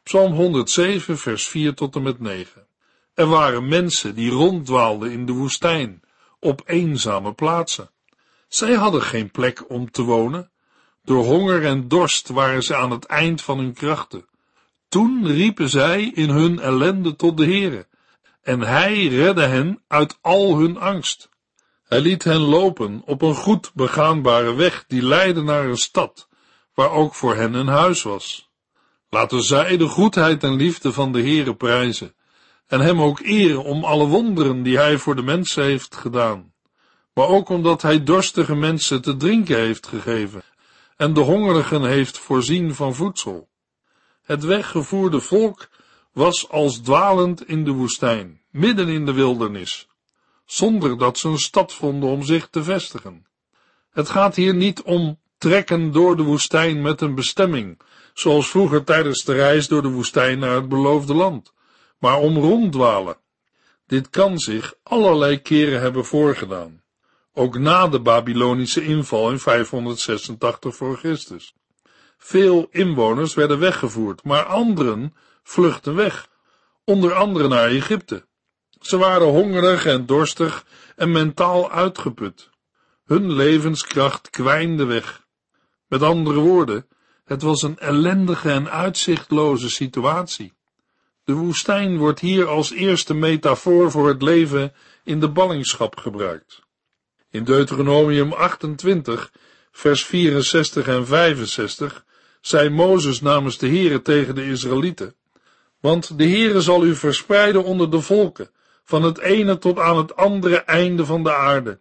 Psalm 0.08 0.32
107, 0.32 1.18
vers 1.18 1.48
4 1.48 1.74
tot 1.74 1.96
en 1.96 2.02
met 2.02 2.20
9. 2.20 2.66
Er 3.14 3.26
waren 3.26 3.68
mensen 3.68 4.14
die 4.14 4.30
ronddwaalden 4.30 5.10
in 5.10 5.26
de 5.26 5.32
woestijn, 5.32 6.02
op 6.40 6.62
eenzame 6.66 7.32
plaatsen. 7.32 7.90
Zij 8.48 8.72
hadden 8.72 9.02
geen 9.02 9.30
plek 9.30 9.70
om 9.70 9.90
te 9.90 10.02
wonen. 10.02 10.50
Door 11.04 11.24
honger 11.24 11.64
en 11.64 11.88
dorst 11.88 12.28
waren 12.28 12.62
ze 12.62 12.76
aan 12.76 12.90
het 12.90 13.04
eind 13.04 13.42
van 13.42 13.58
hun 13.58 13.72
krachten. 13.72 14.26
Toen 14.88 15.26
riepen 15.26 15.68
zij 15.68 16.04
in 16.14 16.28
hun 16.30 16.60
ellende 16.60 17.16
tot 17.16 17.36
de 17.36 17.44
Heere, 17.44 17.86
en 18.42 18.60
hij 18.60 19.06
redde 19.06 19.44
hen 19.44 19.82
uit 19.88 20.18
al 20.20 20.58
hun 20.58 20.78
angst. 20.78 21.28
Hij 21.84 22.00
liet 22.00 22.24
hen 22.24 22.40
lopen 22.40 23.02
op 23.04 23.22
een 23.22 23.34
goed 23.34 23.70
begaanbare 23.74 24.54
weg 24.54 24.84
die 24.86 25.02
leidde 25.02 25.42
naar 25.42 25.64
een 25.64 25.76
stad, 25.76 26.28
waar 26.74 26.90
ook 26.90 27.14
voor 27.14 27.34
hen 27.34 27.54
een 27.54 27.68
huis 27.68 28.02
was. 28.02 28.47
Laten 29.10 29.42
zij 29.42 29.76
de 29.76 29.88
goedheid 29.88 30.42
en 30.42 30.56
liefde 30.56 30.92
van 30.92 31.12
de 31.12 31.20
Heere 31.20 31.54
prijzen, 31.54 32.14
en 32.66 32.80
hem 32.80 33.02
ook 33.02 33.20
eren 33.20 33.64
om 33.64 33.84
alle 33.84 34.06
wonderen 34.06 34.62
die 34.62 34.76
hij 34.76 34.98
voor 34.98 35.16
de 35.16 35.22
mensen 35.22 35.64
heeft 35.64 35.96
gedaan, 35.96 36.52
maar 37.14 37.26
ook 37.26 37.48
omdat 37.48 37.82
hij 37.82 38.04
dorstige 38.04 38.54
mensen 38.54 39.02
te 39.02 39.16
drinken 39.16 39.56
heeft 39.56 39.86
gegeven 39.86 40.42
en 40.96 41.12
de 41.12 41.20
hongerigen 41.20 41.84
heeft 41.84 42.18
voorzien 42.18 42.74
van 42.74 42.94
voedsel. 42.94 43.48
Het 44.22 44.44
weggevoerde 44.44 45.20
volk 45.20 45.68
was 46.12 46.48
als 46.48 46.78
dwalend 46.78 47.48
in 47.48 47.64
de 47.64 47.70
woestijn, 47.70 48.40
midden 48.50 48.88
in 48.88 49.06
de 49.06 49.12
wildernis, 49.12 49.88
zonder 50.46 50.98
dat 50.98 51.18
ze 51.18 51.28
een 51.28 51.38
stad 51.38 51.72
vonden 51.72 52.08
om 52.08 52.22
zich 52.22 52.48
te 52.48 52.62
vestigen. 52.62 53.26
Het 53.90 54.08
gaat 54.08 54.36
hier 54.36 54.54
niet 54.54 54.82
om 54.82 55.18
trekken 55.38 55.92
door 55.92 56.16
de 56.16 56.22
woestijn 56.22 56.82
met 56.82 57.00
een 57.00 57.14
bestemming, 57.14 57.80
zoals 58.18 58.50
vroeger 58.50 58.84
tijdens 58.84 59.24
de 59.24 59.32
reis 59.32 59.68
door 59.68 59.82
de 59.82 59.88
woestijn 59.88 60.38
naar 60.38 60.54
het 60.54 60.68
beloofde 60.68 61.14
land, 61.14 61.52
maar 61.98 62.18
om 62.18 62.36
ronddwalen. 62.36 63.16
Dit 63.86 64.10
kan 64.10 64.38
zich 64.38 64.74
allerlei 64.82 65.42
keren 65.42 65.80
hebben 65.80 66.04
voorgedaan, 66.04 66.82
ook 67.32 67.58
na 67.58 67.88
de 67.88 68.00
Babylonische 68.00 68.84
inval 68.84 69.30
in 69.30 69.38
586 69.38 70.76
voor 70.76 70.96
Christus. 70.96 71.54
Veel 72.16 72.68
inwoners 72.70 73.34
werden 73.34 73.58
weggevoerd, 73.58 74.24
maar 74.24 74.44
anderen 74.44 75.14
vluchtten 75.42 75.94
weg, 75.94 76.28
onder 76.84 77.12
andere 77.12 77.48
naar 77.48 77.68
Egypte. 77.68 78.26
Ze 78.80 78.96
waren 78.96 79.26
hongerig 79.26 79.86
en 79.86 80.06
dorstig 80.06 80.66
en 80.96 81.12
mentaal 81.12 81.70
uitgeput. 81.70 82.50
Hun 83.04 83.32
levenskracht 83.32 84.30
kwijnde 84.30 84.84
weg. 84.84 85.26
Met 85.86 86.02
andere 86.02 86.40
woorden, 86.40 86.86
het 87.28 87.42
was 87.42 87.62
een 87.62 87.78
ellendige 87.78 88.50
en 88.50 88.70
uitzichtloze 88.70 89.70
situatie. 89.70 90.52
De 91.24 91.32
woestijn 91.32 91.98
wordt 91.98 92.20
hier 92.20 92.46
als 92.46 92.72
eerste 92.72 93.14
metafoor 93.14 93.90
voor 93.90 94.08
het 94.08 94.22
leven 94.22 94.72
in 95.04 95.20
de 95.20 95.28
ballingschap 95.28 95.96
gebruikt. 95.96 96.62
In 97.30 97.44
Deuteronomium 97.44 98.32
28, 98.32 99.32
vers 99.70 100.04
64 100.04 100.86
en 100.86 101.06
65 101.06 102.04
zei 102.40 102.68
Mozes 102.68 103.20
namens 103.20 103.58
de 103.58 103.68
Heere 103.68 104.02
tegen 104.02 104.34
de 104.34 104.46
Israëlieten, 104.46 105.14
want 105.80 106.18
de 106.18 106.24
Heere 106.24 106.60
zal 106.60 106.84
u 106.84 106.94
verspreiden 106.94 107.64
onder 107.64 107.90
de 107.90 108.00
volken, 108.00 108.50
van 108.84 109.02
het 109.02 109.18
ene 109.18 109.58
tot 109.58 109.78
aan 109.78 109.96
het 109.96 110.16
andere 110.16 110.56
einde 110.56 111.04
van 111.04 111.22
de 111.22 111.34
aarde. 111.34 111.80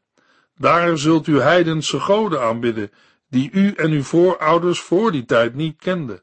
Daar 0.58 0.98
zult 0.98 1.28
u 1.28 1.40
heidense 1.40 2.00
goden 2.00 2.42
aanbidden, 2.42 2.92
die 3.30 3.50
u 3.52 3.72
en 3.72 3.92
uw 3.92 4.04
voorouders 4.04 4.80
voor 4.80 5.12
die 5.12 5.26
tijd 5.26 5.56
niet 5.56 5.78
kenden, 5.80 6.22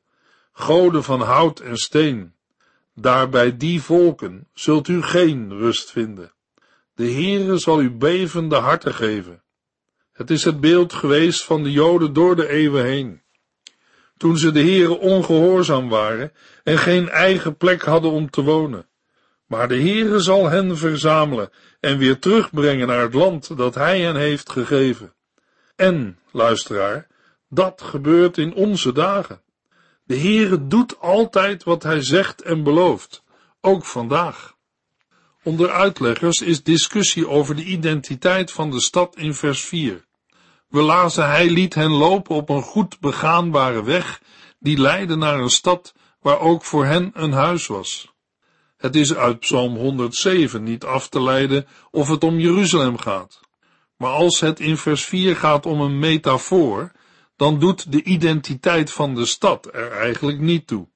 goden 0.52 1.04
van 1.04 1.20
hout 1.20 1.61
en 1.61 1.76
steen. 1.76 2.34
Daar 2.94 3.28
bij 3.28 3.56
die 3.56 3.82
volken 3.82 4.49
zult 4.52 4.88
u 4.88 5.02
geen 5.02 5.52
rust 5.58 5.90
vinden. 5.90 6.32
De 6.94 7.12
Heere 7.12 7.58
zal 7.58 7.80
u 7.80 7.90
bevende 7.90 8.56
harten 8.56 8.94
geven. 8.94 9.42
Het 10.12 10.30
is 10.30 10.44
het 10.44 10.61
beeld 10.61 10.92
geweest 10.92 11.44
van 11.44 11.62
de 11.62 11.73
Joden 11.73 12.12
door 12.12 12.37
de 12.37 12.49
eeuwen 12.49 12.84
heen. 12.84 13.23
Toen 14.16 14.38
ze 14.38 14.52
de 14.52 14.61
Heere 14.61 14.99
ongehoorzaam 14.99 15.88
waren 15.88 16.32
en 16.64 16.78
geen 16.78 17.08
eigen 17.08 17.56
plek 17.56 17.82
hadden 17.82 18.11
om 18.11 18.30
te 18.30 18.42
wonen. 18.42 18.88
Maar 19.46 19.68
de 19.68 19.80
Heere 19.80 20.20
zal 20.20 20.49
hen 20.49 20.76
verzamelen 20.76 21.50
en 21.80 21.99
weer 21.99 22.18
terugbrengen 22.18 22.87
naar 22.87 23.00
het 23.00 23.14
land 23.14 23.56
dat 23.56 23.75
Hij 23.75 24.00
hen 24.00 24.16
heeft 24.16 24.50
gegeven. 24.50 25.14
En, 25.76 26.19
luisteraar, 26.31 27.07
dat 27.49 27.83
gebeurt 27.83 28.38
in 28.38 28.54
onze 28.54 28.93
dagen. 28.93 29.43
De 30.04 30.19
Heere 30.19 30.66
doet 30.66 31.00
altijd 31.00 31.64
wat 31.64 31.83
hij 31.83 32.02
zegt 32.02 32.43
en 32.43 32.62
belooft, 32.62 33.23
ook 33.61 33.85
vandaag. 33.85 34.54
Onder 35.43 35.71
uitleggers 35.71 36.40
is 36.40 36.62
discussie 36.62 37.28
over 37.28 37.57
de 37.57 37.64
identiteit 37.64 38.52
van 38.52 38.71
de 38.71 38.81
stad 38.81 39.16
in 39.16 39.35
vers 39.35 39.64
4. 39.64 40.04
We 40.69 40.81
lazen 40.81 41.26
hij 41.26 41.50
liet 41.50 41.75
hen 41.75 41.90
lopen 41.90 42.35
op 42.35 42.49
een 42.49 42.62
goed 42.62 43.00
begaanbare 43.00 43.85
weg 43.85 44.21
die 44.59 44.78
leidde 44.78 45.16
naar 45.16 45.38
een 45.38 45.50
stad 45.50 45.95
waar 46.21 46.40
ook 46.40 46.64
voor 46.64 46.85
hen 46.85 47.11
een 47.14 47.33
huis 47.33 47.66
was. 47.66 48.12
Het 48.76 48.97
is 48.97 49.14
uit 49.14 49.38
Psalm 49.38 49.76
107 49.76 50.62
niet 50.62 50.85
af 50.85 51.09
te 51.09 51.23
leiden 51.23 51.66
of 51.90 52.09
het 52.09 52.25
om 52.25 52.38
Jeruzalem 52.38 52.99
gaat. 52.99 53.40
Maar 54.04 54.12
als 54.12 54.40
het 54.40 54.61
in 54.61 54.76
vers 54.76 55.04
4 55.04 55.37
gaat 55.37 55.66
om 55.66 55.80
een 55.80 55.99
metafoor, 55.99 56.92
dan 57.37 57.58
doet 57.58 57.92
de 57.92 58.02
identiteit 58.02 58.92
van 58.92 59.14
de 59.14 59.26
stad 59.26 59.68
er 59.73 59.90
eigenlijk 59.90 60.38
niet 60.38 60.66
toe. 60.66 60.88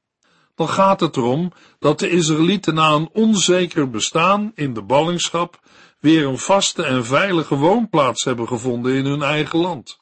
Dan 0.54 0.68
gaat 0.68 1.00
het 1.00 1.16
erom 1.16 1.52
dat 1.78 1.98
de 1.98 2.10
Israëlieten 2.10 2.74
na 2.74 2.90
een 2.90 3.08
onzeker 3.12 3.90
bestaan 3.90 4.52
in 4.54 4.74
de 4.74 4.82
ballingschap 4.82 5.60
weer 6.00 6.26
een 6.26 6.38
vaste 6.38 6.84
en 6.84 7.04
veilige 7.04 7.54
woonplaats 7.54 8.24
hebben 8.24 8.48
gevonden 8.48 8.94
in 8.94 9.04
hun 9.04 9.22
eigen 9.22 9.58
land. 9.58 9.98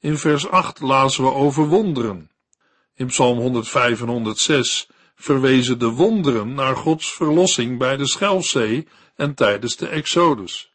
In 0.00 0.18
vers 0.18 0.48
8 0.48 0.80
lazen 0.80 1.24
we 1.24 1.32
over 1.32 1.68
wonderen. 1.68 2.30
In 2.94 3.06
Psalm 3.06 3.38
105 3.38 4.00
en 4.00 4.08
106 4.08 4.88
verwezen 5.14 5.78
de 5.78 5.90
wonderen 5.90 6.54
naar 6.54 6.76
Gods 6.76 7.12
verlossing 7.12 7.78
bij 7.78 7.96
de 7.96 8.06
Schelfzee 8.06 8.88
en 9.16 9.34
tijdens 9.34 9.76
de 9.76 9.88
Exodus. 9.88 10.71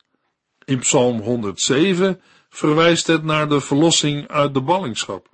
In 0.68 0.80
Psalm 0.80 1.20
107 1.20 2.22
verwijst 2.50 3.08
het 3.08 3.24
naar 3.24 3.50
de 3.50 3.62
verlossing 3.62 4.28
uit 4.28 4.54
de 4.54 4.62
ballingschap. 4.62 5.30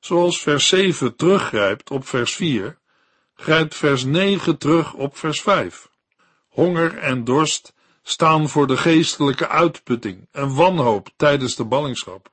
Zoals 0.00 0.40
vers 0.40 0.68
7 0.68 1.16
teruggrijpt 1.16 1.90
op 1.90 2.06
vers 2.06 2.34
4, 2.34 2.78
grijpt 3.34 3.74
vers 3.74 4.04
9 4.04 4.58
terug 4.58 4.94
op 4.94 5.16
vers 5.16 5.40
5. 5.40 5.88
Honger 6.48 6.98
en 6.98 7.24
dorst 7.24 7.72
staan 8.02 8.48
voor 8.48 8.66
de 8.66 8.76
geestelijke 8.76 9.48
uitputting 9.48 10.28
en 10.32 10.54
wanhoop 10.54 11.08
tijdens 11.16 11.56
de 11.56 11.64
ballingschap. 11.64 12.28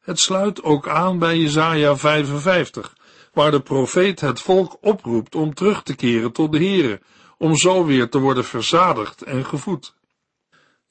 Het 0.00 0.20
sluit 0.20 0.62
ook 0.62 0.88
aan 0.88 1.18
bij 1.18 1.38
Jesaja 1.38 1.96
55, 1.96 2.96
waar 3.32 3.50
de 3.50 3.60
profeet 3.60 4.20
het 4.20 4.40
volk 4.40 4.76
oproept 4.80 5.34
om 5.34 5.54
terug 5.54 5.82
te 5.82 5.94
keren 5.94 6.32
tot 6.32 6.52
de 6.52 6.64
Here, 6.64 7.00
om 7.38 7.56
zo 7.56 7.84
weer 7.84 8.08
te 8.08 8.18
worden 8.18 8.44
verzadigd 8.44 9.22
en 9.22 9.44
gevoed. 9.44 9.94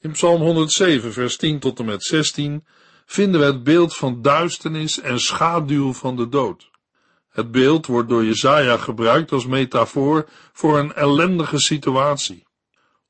In 0.04 0.12
Psalm 0.12 0.40
107, 0.40 1.12
vers 1.12 1.36
10 1.36 1.58
tot 1.58 1.78
en 1.78 1.84
met 1.84 2.04
16 2.04 2.64
vinden 3.06 3.40
we 3.40 3.46
het 3.46 3.62
beeld 3.62 3.96
van 3.96 4.22
duisternis 4.22 5.00
en 5.00 5.18
schaduw 5.18 5.92
van 5.92 6.16
de 6.16 6.28
dood. 6.28 6.70
Het 7.30 7.50
beeld 7.50 7.86
wordt 7.86 8.08
door 8.08 8.24
Jezaja 8.24 8.76
gebruikt 8.76 9.32
als 9.32 9.46
metafoor 9.46 10.28
voor 10.52 10.78
een 10.78 10.92
ellendige 10.92 11.58
situatie. 11.58 12.46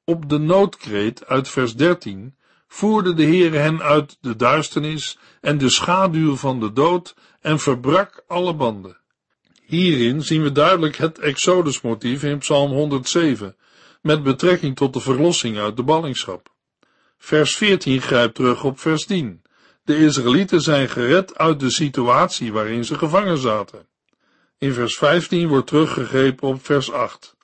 Op 0.04 0.28
de 0.28 0.38
noodkreet 0.38 1.26
uit 1.26 1.48
vers 1.48 1.76
13 1.76 2.36
voerde 2.68 3.14
de 3.14 3.24
Heere 3.24 3.56
hen 3.56 3.82
uit 3.82 4.16
de 4.20 4.36
duisternis 4.36 5.18
en 5.40 5.58
de 5.58 5.70
schaduw 5.70 6.36
van 6.36 6.60
de 6.60 6.72
dood 6.72 7.14
en 7.40 7.58
verbrak 7.58 8.24
alle 8.26 8.54
banden. 8.54 8.96
Hierin 9.64 10.22
zien 10.22 10.42
we 10.42 10.52
duidelijk 10.52 10.96
het 10.96 11.18
Exodusmotief 11.18 12.22
in 12.22 12.38
Psalm 12.38 12.70
107, 12.70 13.56
met 14.02 14.22
betrekking 14.22 14.76
tot 14.76 14.92
de 14.92 15.00
verlossing 15.00 15.58
uit 15.58 15.76
de 15.76 15.82
ballingschap. 15.82 16.52
Vers 17.24 17.56
14 17.56 18.00
grijpt 18.02 18.34
terug 18.34 18.64
op 18.64 18.80
vers 18.80 19.04
10. 19.06 19.42
De 19.84 19.96
Israëlieten 19.96 20.60
zijn 20.60 20.88
gered 20.88 21.38
uit 21.38 21.60
de 21.60 21.70
situatie 21.70 22.52
waarin 22.52 22.84
ze 22.84 22.98
gevangen 22.98 23.38
zaten. 23.38 23.86
In 24.58 24.72
vers 24.72 24.96
15 24.96 25.48
wordt 25.48 25.66
teruggegrepen 25.66 26.48
op 26.48 26.64
vers 26.64 26.92
8. 26.92 27.36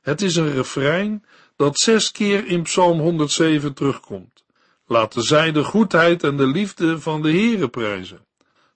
Het 0.00 0.22
is 0.22 0.36
een 0.36 0.52
refrein 0.52 1.24
dat 1.56 1.78
zes 1.78 2.10
keer 2.10 2.46
in 2.46 2.62
Psalm 2.62 3.00
107 3.00 3.74
terugkomt. 3.74 4.44
Laten 4.86 5.22
zij 5.22 5.52
de 5.52 5.64
goedheid 5.64 6.22
en 6.22 6.36
de 6.36 6.46
liefde 6.46 7.00
van 7.00 7.22
de 7.22 7.30
Heere 7.30 7.68
prijzen. 7.68 8.26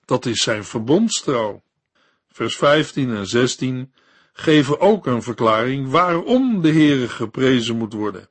Dat 0.05 0.25
is 0.25 0.43
zijn 0.43 0.63
verbondstrouw. 0.63 1.63
Vers 2.31 2.55
15 2.55 3.15
en 3.15 3.27
16 3.27 3.93
geven 4.33 4.79
ook 4.79 5.05
een 5.05 5.23
verklaring 5.23 5.89
waarom 5.89 6.61
de 6.61 6.71
Heere 6.71 7.09
geprezen 7.09 7.77
moet 7.77 7.93
worden. 7.93 8.29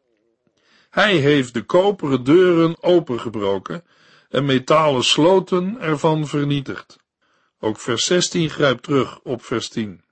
Hij 0.97 1.17
heeft 1.17 1.55
de 1.55 1.63
koperen 1.63 2.25
deuren 2.25 2.83
opengebroken 2.83 3.85
en 4.29 4.45
metalen 4.45 5.05
sloten 5.05 5.81
ervan 5.81 6.27
vernietigd. 6.27 6.99
Ook 7.61 7.81
vers 7.81 8.05
16 8.05 8.51
grijpt 8.51 8.83
terug 8.83 9.21
op 9.23 9.45
vers 9.45 9.69
10. 9.69 10.03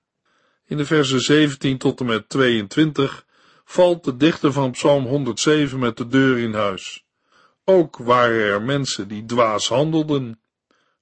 In 0.67 0.77
de 0.77 0.85
versen 0.85 1.21
17 1.21 1.79
tot 1.79 2.01
en 2.01 2.07
met 2.07 2.29
22 2.29 3.25
valt 3.65 4.05
de 4.05 4.17
dichter 4.17 4.53
van 4.53 4.71
Psalm 4.71 5.07
107 5.07 5.79
met 5.79 5.97
de 5.97 6.07
deur 6.07 6.39
in 6.39 6.55
huis. 6.55 7.05
Ook 7.65 7.97
waren 7.97 8.45
er 8.45 8.63
mensen 8.63 9.09
die 9.09 9.25
dwaas 9.25 9.69
handelden. 9.69 10.41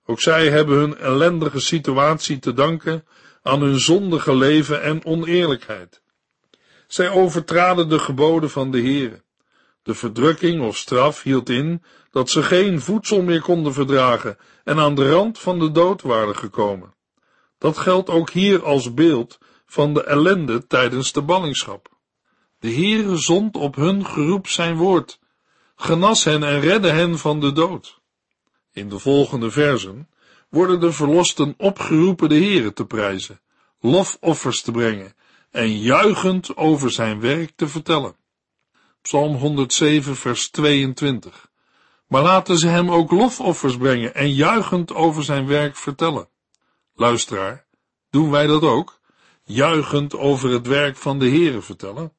Ook 0.07 0.21
zij 0.21 0.49
hebben 0.49 0.79
hun 0.79 0.97
ellendige 0.99 1.61
situatie 1.61 2.39
te 2.39 2.53
danken 2.53 3.05
aan 3.43 3.61
hun 3.63 3.81
zondige 3.81 4.35
leven 4.35 4.83
en 4.83 5.05
oneerlijkheid. 5.05 6.03
Zij 6.87 7.11
overtraden 7.11 7.89
de 7.89 7.99
geboden 7.99 8.51
van 8.51 8.71
de 8.71 8.81
Heere. 8.81 9.23
De 9.83 9.95
verdrukking 9.95 10.63
of 10.63 10.77
straf 10.77 11.23
hield 11.23 11.49
in 11.49 11.83
dat 12.11 12.31
ze 12.31 12.43
geen 12.43 12.81
voedsel 12.81 13.23
meer 13.23 13.43
konden 13.43 13.73
verdragen 13.73 14.39
en 14.65 14.79
aan 14.79 14.95
de 14.95 15.11
rand 15.11 15.39
van 15.39 15.59
de 15.59 15.71
dood 15.71 16.03
waren 16.03 16.37
gekomen. 16.37 16.95
Dat 17.59 17.79
geldt 17.79 18.11
ook 18.11 18.31
hier 18.31 18.65
als 18.65 18.95
beeld 18.95 19.39
van 19.67 19.95
de 19.95 20.05
ellende 20.05 20.67
tijdens 20.67 21.13
de 21.13 21.23
ballingschap. 21.23 21.89
De 22.59 22.73
Heere 22.73 23.17
zond 23.17 23.57
op 23.57 23.75
hun 23.75 24.07
geroep 24.07 24.47
zijn 24.49 24.77
woord, 24.77 25.19
genas 25.77 26.25
hen 26.25 26.43
en 26.43 26.61
redde 26.61 26.91
hen 26.91 27.19
van 27.19 27.41
de 27.41 27.53
dood. 27.53 28.01
In 28.73 28.89
de 28.89 28.99
volgende 28.99 29.51
versen 29.51 30.09
worden 30.49 30.81
de 30.81 30.93
verlosten 30.93 31.55
opgeroepen 31.57 32.29
de 32.29 32.35
Heere 32.35 32.73
te 32.73 32.85
prijzen, 32.85 33.41
lofoffers 33.81 34.63
te 34.63 34.71
brengen 34.71 35.15
en 35.51 35.79
juichend 35.79 36.57
over 36.57 36.91
zijn 36.91 37.21
werk 37.21 37.53
te 37.57 37.69
vertellen. 37.69 38.17
Psalm 39.03 39.35
107 39.35 40.17
vers 40.17 40.51
22. 40.51 41.51
Maar 42.07 42.23
laten 42.23 42.59
ze 42.59 42.67
hem 42.67 42.91
ook 42.91 43.11
lofoffers 43.11 43.77
brengen 43.77 44.15
en 44.15 44.33
juichend 44.35 44.95
over 44.95 45.25
zijn 45.25 45.47
werk 45.47 45.77
vertellen. 45.77 46.29
Luisteraar, 46.95 47.67
doen 48.11 48.31
wij 48.31 48.47
dat 48.47 48.63
ook? 48.63 49.01
Juichend 49.45 50.17
over 50.17 50.51
het 50.51 50.67
werk 50.67 50.97
van 50.97 51.19
de 51.19 51.29
Heere 51.29 51.63
vertellen? 51.63 52.13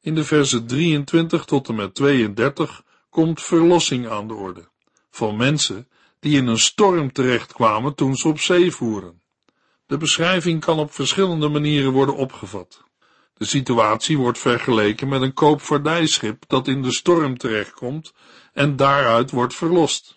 In 0.00 0.14
de 0.14 0.24
versen 0.24 0.66
23 0.66 1.44
tot 1.44 1.68
en 1.68 1.74
met 1.74 1.94
32 1.94 2.82
komt 3.10 3.42
verlossing 3.42 4.08
aan 4.08 4.28
de 4.28 4.34
orde. 4.34 4.68
Van 5.10 5.36
mensen 5.36 5.88
die 6.20 6.36
in 6.36 6.46
een 6.46 6.58
storm 6.58 7.12
terechtkwamen 7.12 7.94
toen 7.94 8.16
ze 8.16 8.28
op 8.28 8.40
zee 8.40 8.70
voeren. 8.70 9.22
De 9.86 9.96
beschrijving 9.96 10.60
kan 10.60 10.78
op 10.78 10.92
verschillende 10.92 11.48
manieren 11.48 11.92
worden 11.92 12.16
opgevat. 12.16 12.85
De 13.38 13.44
situatie 13.44 14.18
wordt 14.18 14.38
vergeleken 14.38 15.08
met 15.08 15.22
een 15.22 15.34
koopvaardijschip 15.34 16.44
dat 16.46 16.68
in 16.68 16.82
de 16.82 16.92
storm 16.92 17.38
terechtkomt 17.38 18.12
en 18.52 18.76
daaruit 18.76 19.30
wordt 19.30 19.54
verlost. 19.54 20.16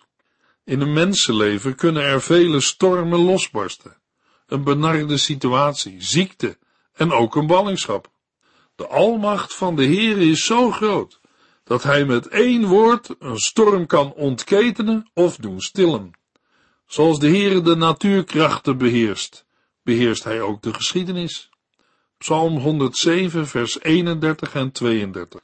In 0.64 0.80
een 0.80 0.92
mensenleven 0.92 1.74
kunnen 1.74 2.02
er 2.02 2.22
vele 2.22 2.60
stormen 2.60 3.18
losbarsten. 3.18 3.96
Een 4.46 4.64
benarde 4.64 5.16
situatie, 5.16 6.02
ziekte 6.02 6.58
en 6.92 7.12
ook 7.12 7.36
een 7.36 7.46
ballingschap. 7.46 8.10
De 8.76 8.86
almacht 8.86 9.54
van 9.54 9.76
de 9.76 9.84
Heer 9.84 10.18
is 10.18 10.44
zo 10.44 10.70
groot 10.70 11.20
dat 11.64 11.82
hij 11.82 12.04
met 12.04 12.28
één 12.28 12.64
woord 12.64 13.14
een 13.18 13.38
storm 13.38 13.86
kan 13.86 14.12
ontketenen 14.12 15.10
of 15.14 15.36
doen 15.36 15.60
stillen. 15.60 16.10
Zoals 16.86 17.18
de 17.18 17.28
Heer 17.28 17.62
de 17.62 17.76
natuurkrachten 17.76 18.78
beheerst, 18.78 19.46
beheerst 19.82 20.24
hij 20.24 20.40
ook 20.40 20.62
de 20.62 20.74
geschiedenis. 20.74 21.49
Psalm 22.20 22.58
107, 22.58 23.46
vers 23.46 23.80
31 23.82 24.54
en 24.54 24.72
32. 24.72 25.40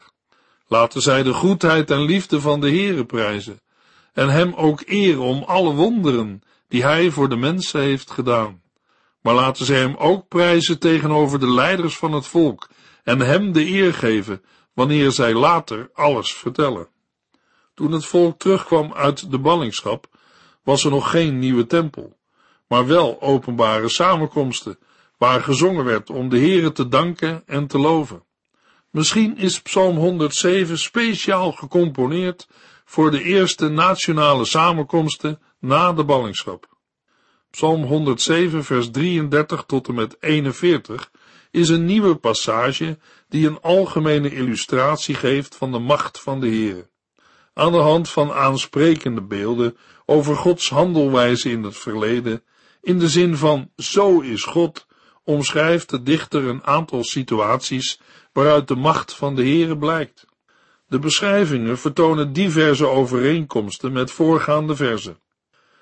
Laten 0.67 1.01
zij 1.01 1.23
de 1.23 1.33
goedheid 1.33 1.91
en 1.91 2.01
liefde 2.01 2.41
van 2.41 2.61
de 2.61 2.69
Heere 2.69 3.05
prijzen 3.05 3.61
en 4.13 4.29
hem 4.29 4.55
ook 4.55 4.83
eren 4.87 5.21
om 5.21 5.43
alle 5.43 5.75
wonderen 5.75 6.43
die 6.69 6.83
hij 6.83 7.11
voor 7.11 7.29
de 7.29 7.37
mensen 7.37 7.81
heeft 7.81 8.11
gedaan. 8.11 8.63
Maar 9.21 9.35
laten 9.35 9.67
zij 9.67 9.79
hem 9.79 9.95
ook 9.97 10.29
prijzen 10.29 10.79
tegenover 10.79 11.39
de 11.41 11.51
leiders 11.51 11.97
van 11.97 12.13
het 12.13 12.27
volk 12.27 12.69
en 13.05 13.21
hem 13.21 13.53
de 13.53 13.67
eer 13.67 13.95
geven 13.95 14.43
wanneer 14.73 15.13
zij 15.13 15.35
later 15.35 15.91
alles 15.95 16.33
vertellen. 16.33 16.89
Toen 17.75 17.93
het 17.93 18.05
volk 18.05 18.39
terugkwam 18.39 18.93
uit 18.93 19.31
de 19.31 19.39
ballingschap, 19.39 20.07
was 20.63 20.85
er 20.85 20.91
nog 20.91 21.11
geen 21.11 21.39
nieuwe 21.39 21.67
tempel, 21.67 22.17
maar 22.69 22.87
wel 22.87 23.21
openbare 23.21 23.89
samenkomsten 23.89 24.79
waar 25.19 25.43
gezongen 25.43 25.85
werd 25.85 26.11
om 26.11 26.29
de 26.29 26.39
Heere 26.39 26.73
te 26.73 26.89
danken 26.89 27.43
en 27.47 27.67
te 27.67 27.79
loven. 27.79 28.25
Misschien 28.91 29.37
is 29.37 29.61
Psalm 29.61 29.97
107 29.97 30.79
speciaal 30.79 31.53
gecomponeerd 31.53 32.49
voor 32.85 33.11
de 33.11 33.23
eerste 33.23 33.69
nationale 33.69 34.45
samenkomsten 34.45 35.41
na 35.61 35.93
de 35.93 36.05
ballingschap. 36.05 36.77
Psalm 37.51 37.85
107 37.85 38.65
vers 38.65 38.91
33 38.91 39.65
tot 39.67 39.89
en 39.89 39.95
met 39.95 40.17
41 40.21 41.11
is 41.51 41.69
een 41.69 41.85
nieuwe 41.85 42.15
passage 42.15 42.99
die 43.29 43.47
een 43.47 43.61
algemene 43.61 44.35
illustratie 44.35 45.15
geeft 45.15 45.57
van 45.57 45.73
de 45.73 45.79
macht 45.79 46.21
van 46.21 46.41
de 46.41 46.47
Heere. 46.47 46.91
Aan 47.55 47.73
de 47.73 47.79
hand 47.79 48.09
van 48.09 48.33
aansprekende 48.33 49.23
beelden 49.23 49.77
over 50.07 50.37
Gods 50.37 50.69
handelwijze 50.69 51.51
in 51.51 51.63
het 51.63 51.77
verleden, 51.77 52.43
in 52.83 52.99
de 52.99 53.09
zin 53.09 53.37
van 53.37 53.71
zo 53.77 54.21
is 54.21 54.45
God, 54.45 54.87
omschrijft 55.27 55.91
de 55.91 56.03
dichter 56.03 56.45
een 56.45 56.65
aantal 56.65 57.05
situaties 57.05 58.01
waaruit 58.33 58.69
de 58.69 58.75
macht 58.75 59.15
van 59.15 59.35
de 59.35 59.43
Heere 59.43 59.79
blijkt. 59.79 60.27
De 60.89 60.99
beschrijvingen 60.99 61.79
vertonen 61.79 62.33
diverse 62.33 62.87
overeenkomsten 62.87 63.93
met 63.93 64.11
voorgaande 64.11 64.77
verzen. 64.77 65.19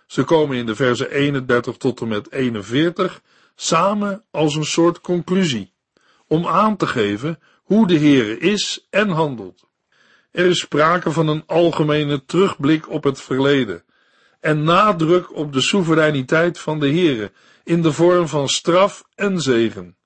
Ze 0.06 0.22
komen 0.22 0.56
in 0.56 0.66
de 0.66 0.74
versen 0.74 1.10
31 1.10 1.76
tot 1.76 2.00
en 2.00 2.08
met 2.08 2.32
41 2.32 3.22
samen 3.54 4.24
als 4.30 4.54
een 4.54 4.64
soort 4.64 5.00
conclusie, 5.00 5.72
om 6.26 6.46
aan 6.46 6.76
te 6.76 6.86
geven 6.86 7.38
hoe 7.62 7.86
de 7.86 7.98
Heere 7.98 8.38
is 8.38 8.86
en 8.90 9.08
handelt. 9.08 9.64
Er 10.30 10.46
is 10.46 10.58
sprake 10.58 11.10
van 11.10 11.28
een 11.28 11.42
algemene 11.46 12.24
terugblik 12.24 12.90
op 12.90 13.04
het 13.04 13.20
verleden 13.20 13.84
en 14.40 14.62
nadruk 14.62 15.36
op 15.36 15.52
de 15.52 15.60
soevereiniteit 15.60 16.58
van 16.58 16.80
de 16.80 16.88
Heere 16.88 17.32
in 17.64 17.82
de 17.82 17.92
vorm 17.92 18.28
van 18.28 18.48
straf 18.48 19.04
en 19.14 19.40
zegen. 19.40 19.96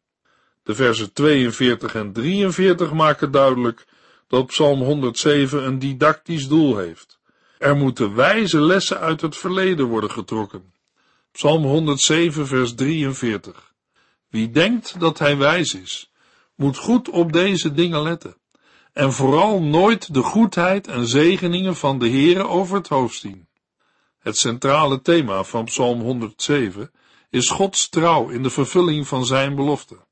De 0.63 0.75
versen 0.75 1.13
42 1.13 1.95
en 1.95 2.13
43 2.13 2.93
maken 2.93 3.31
duidelijk 3.31 3.87
dat 4.29 4.47
Psalm 4.47 4.83
107 4.83 5.65
een 5.65 5.79
didactisch 5.79 6.49
doel 6.49 6.77
heeft. 6.77 7.19
Er 7.59 7.77
moeten 7.77 8.15
wijze 8.15 8.61
lessen 8.61 9.01
uit 9.01 9.21
het 9.21 9.37
verleden 9.37 9.87
worden 9.87 10.11
getrokken. 10.11 10.73
Psalm 11.33 11.63
107 11.63 12.47
vers 12.47 12.75
43. 12.75 13.75
Wie 14.29 14.51
denkt 14.51 15.01
dat 15.01 15.19
hij 15.19 15.37
wijs 15.37 15.75
is, 15.75 16.13
moet 16.55 16.77
goed 16.77 17.09
op 17.09 17.33
deze 17.33 17.73
dingen 17.73 18.03
letten 18.03 18.37
en 18.99 19.13
vooral 19.13 19.63
nooit 19.63 20.15
de 20.15 20.23
goedheid 20.23 20.87
en 20.87 21.07
zegeningen 21.07 21.77
van 21.77 21.99
de 21.99 22.09
Heere 22.09 22.47
over 22.47 22.77
het 22.77 22.89
hoofd 22.89 23.19
zien. 23.19 23.49
Het 24.19 24.37
centrale 24.37 25.01
thema 25.01 25.45
van 25.45 25.65
Psalm 25.65 26.01
107 26.01 26.91
is 27.31 27.49
Gods 27.49 27.89
trouw 27.89 28.29
in 28.29 28.43
de 28.43 28.51
vervulling 28.51 29.09
van 29.09 29.27
zijn 29.27 29.55
belofte. 29.55 30.07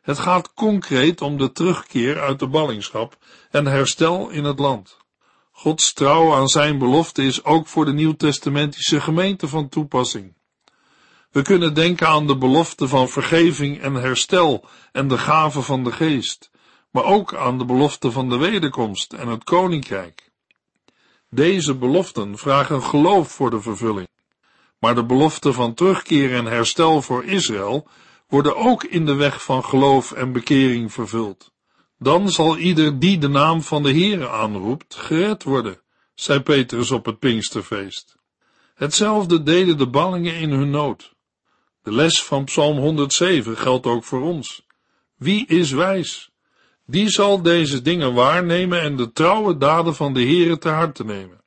Het 0.00 0.18
gaat 0.18 0.54
concreet 0.54 1.20
om 1.20 1.38
de 1.38 1.52
terugkeer 1.52 2.20
uit 2.20 2.38
de 2.38 2.46
ballingschap 2.46 3.16
en 3.50 3.66
herstel 3.66 4.28
in 4.28 4.44
het 4.44 4.58
land. 4.58 4.96
Gods 5.50 5.92
trouw 5.92 6.34
aan 6.34 6.48
zijn 6.48 6.78
belofte 6.78 7.22
is 7.22 7.44
ook 7.44 7.66
voor 7.66 7.84
de 7.84 7.92
nieuwtestamentische 7.92 9.00
gemeente 9.00 9.48
van 9.48 9.68
toepassing. 9.68 10.34
We 11.30 11.42
kunnen 11.42 11.74
denken 11.74 12.08
aan 12.08 12.26
de 12.26 12.36
belofte 12.36 12.88
van 12.88 13.08
vergeving 13.08 13.80
en 13.80 13.94
herstel 13.94 14.68
en 14.92 15.08
de 15.08 15.18
gave 15.18 15.62
van 15.62 15.84
de 15.84 15.92
geest, 15.92 16.50
maar 16.90 17.04
ook 17.04 17.34
aan 17.34 17.58
de 17.58 17.64
belofte 17.64 18.10
van 18.10 18.28
de 18.28 18.36
wederkomst 18.36 19.12
en 19.12 19.28
het 19.28 19.44
koninkrijk. 19.44 20.30
Deze 21.30 21.74
beloften 21.74 22.38
vragen 22.38 22.82
geloof 22.82 23.30
voor 23.30 23.50
de 23.50 23.60
vervulling, 23.60 24.08
maar 24.86 24.94
de 24.94 25.04
belofte 25.04 25.52
van 25.52 25.74
terugkeer 25.74 26.34
en 26.34 26.44
herstel 26.44 27.02
voor 27.02 27.24
Israël 27.24 27.88
worden 28.28 28.56
ook 28.56 28.84
in 28.84 29.06
de 29.06 29.14
weg 29.14 29.42
van 29.42 29.64
geloof 29.64 30.12
en 30.12 30.32
bekering 30.32 30.92
vervuld. 30.92 31.52
Dan 31.98 32.30
zal 32.30 32.58
ieder 32.58 32.98
die 32.98 33.18
de 33.18 33.28
naam 33.28 33.62
van 33.62 33.82
de 33.82 33.90
Heere 33.90 34.28
aanroept, 34.28 34.94
gered 34.94 35.42
worden, 35.42 35.80
zei 36.14 36.40
Petrus 36.40 36.90
op 36.90 37.06
het 37.06 37.18
Pinksterfeest. 37.18 38.16
Hetzelfde 38.74 39.42
deden 39.42 39.78
de 39.78 39.88
ballingen 39.88 40.34
in 40.34 40.50
hun 40.50 40.70
nood. 40.70 41.14
De 41.82 41.92
les 41.92 42.22
van 42.22 42.44
Psalm 42.44 42.78
107 42.78 43.56
geldt 43.56 43.86
ook 43.86 44.04
voor 44.04 44.22
ons. 44.22 44.66
Wie 45.16 45.46
is 45.46 45.70
wijs? 45.70 46.30
Die 46.84 47.08
zal 47.08 47.42
deze 47.42 47.82
dingen 47.82 48.14
waarnemen 48.14 48.80
en 48.80 48.96
de 48.96 49.12
trouwe 49.12 49.56
daden 49.56 49.94
van 49.94 50.14
de 50.14 50.22
Heere 50.22 50.58
te 50.58 50.68
harte 50.68 51.04
nemen. 51.04 51.44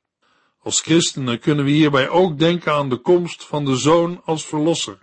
Als 0.70 0.80
christenen 0.80 1.38
kunnen 1.38 1.64
we 1.64 1.70
hierbij 1.70 2.08
ook 2.08 2.38
denken 2.38 2.72
aan 2.72 2.88
de 2.88 2.96
komst 2.96 3.44
van 3.44 3.64
de 3.64 3.76
Zoon 3.76 4.20
als 4.24 4.46
Verlosser. 4.46 4.98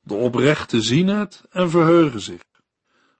De 0.00 0.14
oprechten 0.14 0.82
zien 0.82 1.08
het 1.08 1.42
en 1.50 1.70
verheugen 1.70 2.20
zich. 2.20 2.42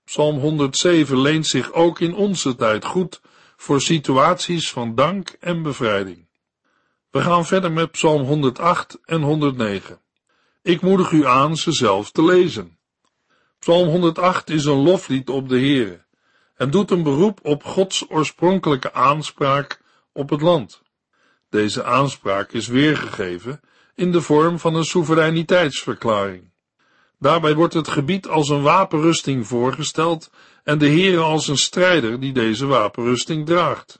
Psalm 0.04 0.38
107 0.38 1.20
leent 1.20 1.46
zich 1.46 1.72
ook 1.72 2.00
in 2.00 2.14
onze 2.14 2.56
tijd 2.56 2.84
goed 2.84 3.20
voor 3.56 3.80
situaties 3.80 4.70
van 4.70 4.94
dank 4.94 5.36
en 5.40 5.62
bevrijding. 5.62 6.28
We 7.10 7.20
gaan 7.20 7.46
verder 7.46 7.72
met 7.72 7.90
Psalm 7.90 8.22
108 8.22 8.98
en 9.04 9.22
109. 9.22 10.00
Ik 10.62 10.80
moedig 10.80 11.10
u 11.10 11.26
aan 11.26 11.56
ze 11.56 11.72
zelf 11.72 12.10
te 12.10 12.24
lezen. 12.24 12.78
Psalm 13.58 13.88
108 13.88 14.50
is 14.50 14.64
een 14.64 14.82
loflied 14.82 15.28
op 15.30 15.48
de 15.48 15.58
Heere 15.58 16.04
en 16.54 16.70
doet 16.70 16.90
een 16.90 17.02
beroep 17.02 17.38
op 17.42 17.64
Gods 17.64 18.04
oorspronkelijke 18.10 18.92
aanspraak 18.92 19.80
op 20.12 20.30
het 20.30 20.40
land. 20.40 20.82
Deze 21.54 21.84
aanspraak 21.84 22.52
is 22.52 22.66
weergegeven 22.66 23.60
in 23.94 24.12
de 24.12 24.20
vorm 24.20 24.58
van 24.58 24.74
een 24.74 24.84
soevereiniteitsverklaring. 24.84 26.50
Daarbij 27.18 27.54
wordt 27.54 27.74
het 27.74 27.88
gebied 27.88 28.28
als 28.28 28.48
een 28.48 28.62
wapenrusting 28.62 29.46
voorgesteld 29.46 30.30
en 30.64 30.78
de 30.78 30.88
Heere 30.88 31.20
als 31.20 31.48
een 31.48 31.56
strijder 31.56 32.20
die 32.20 32.32
deze 32.32 32.66
wapenrusting 32.66 33.46
draagt. 33.46 33.98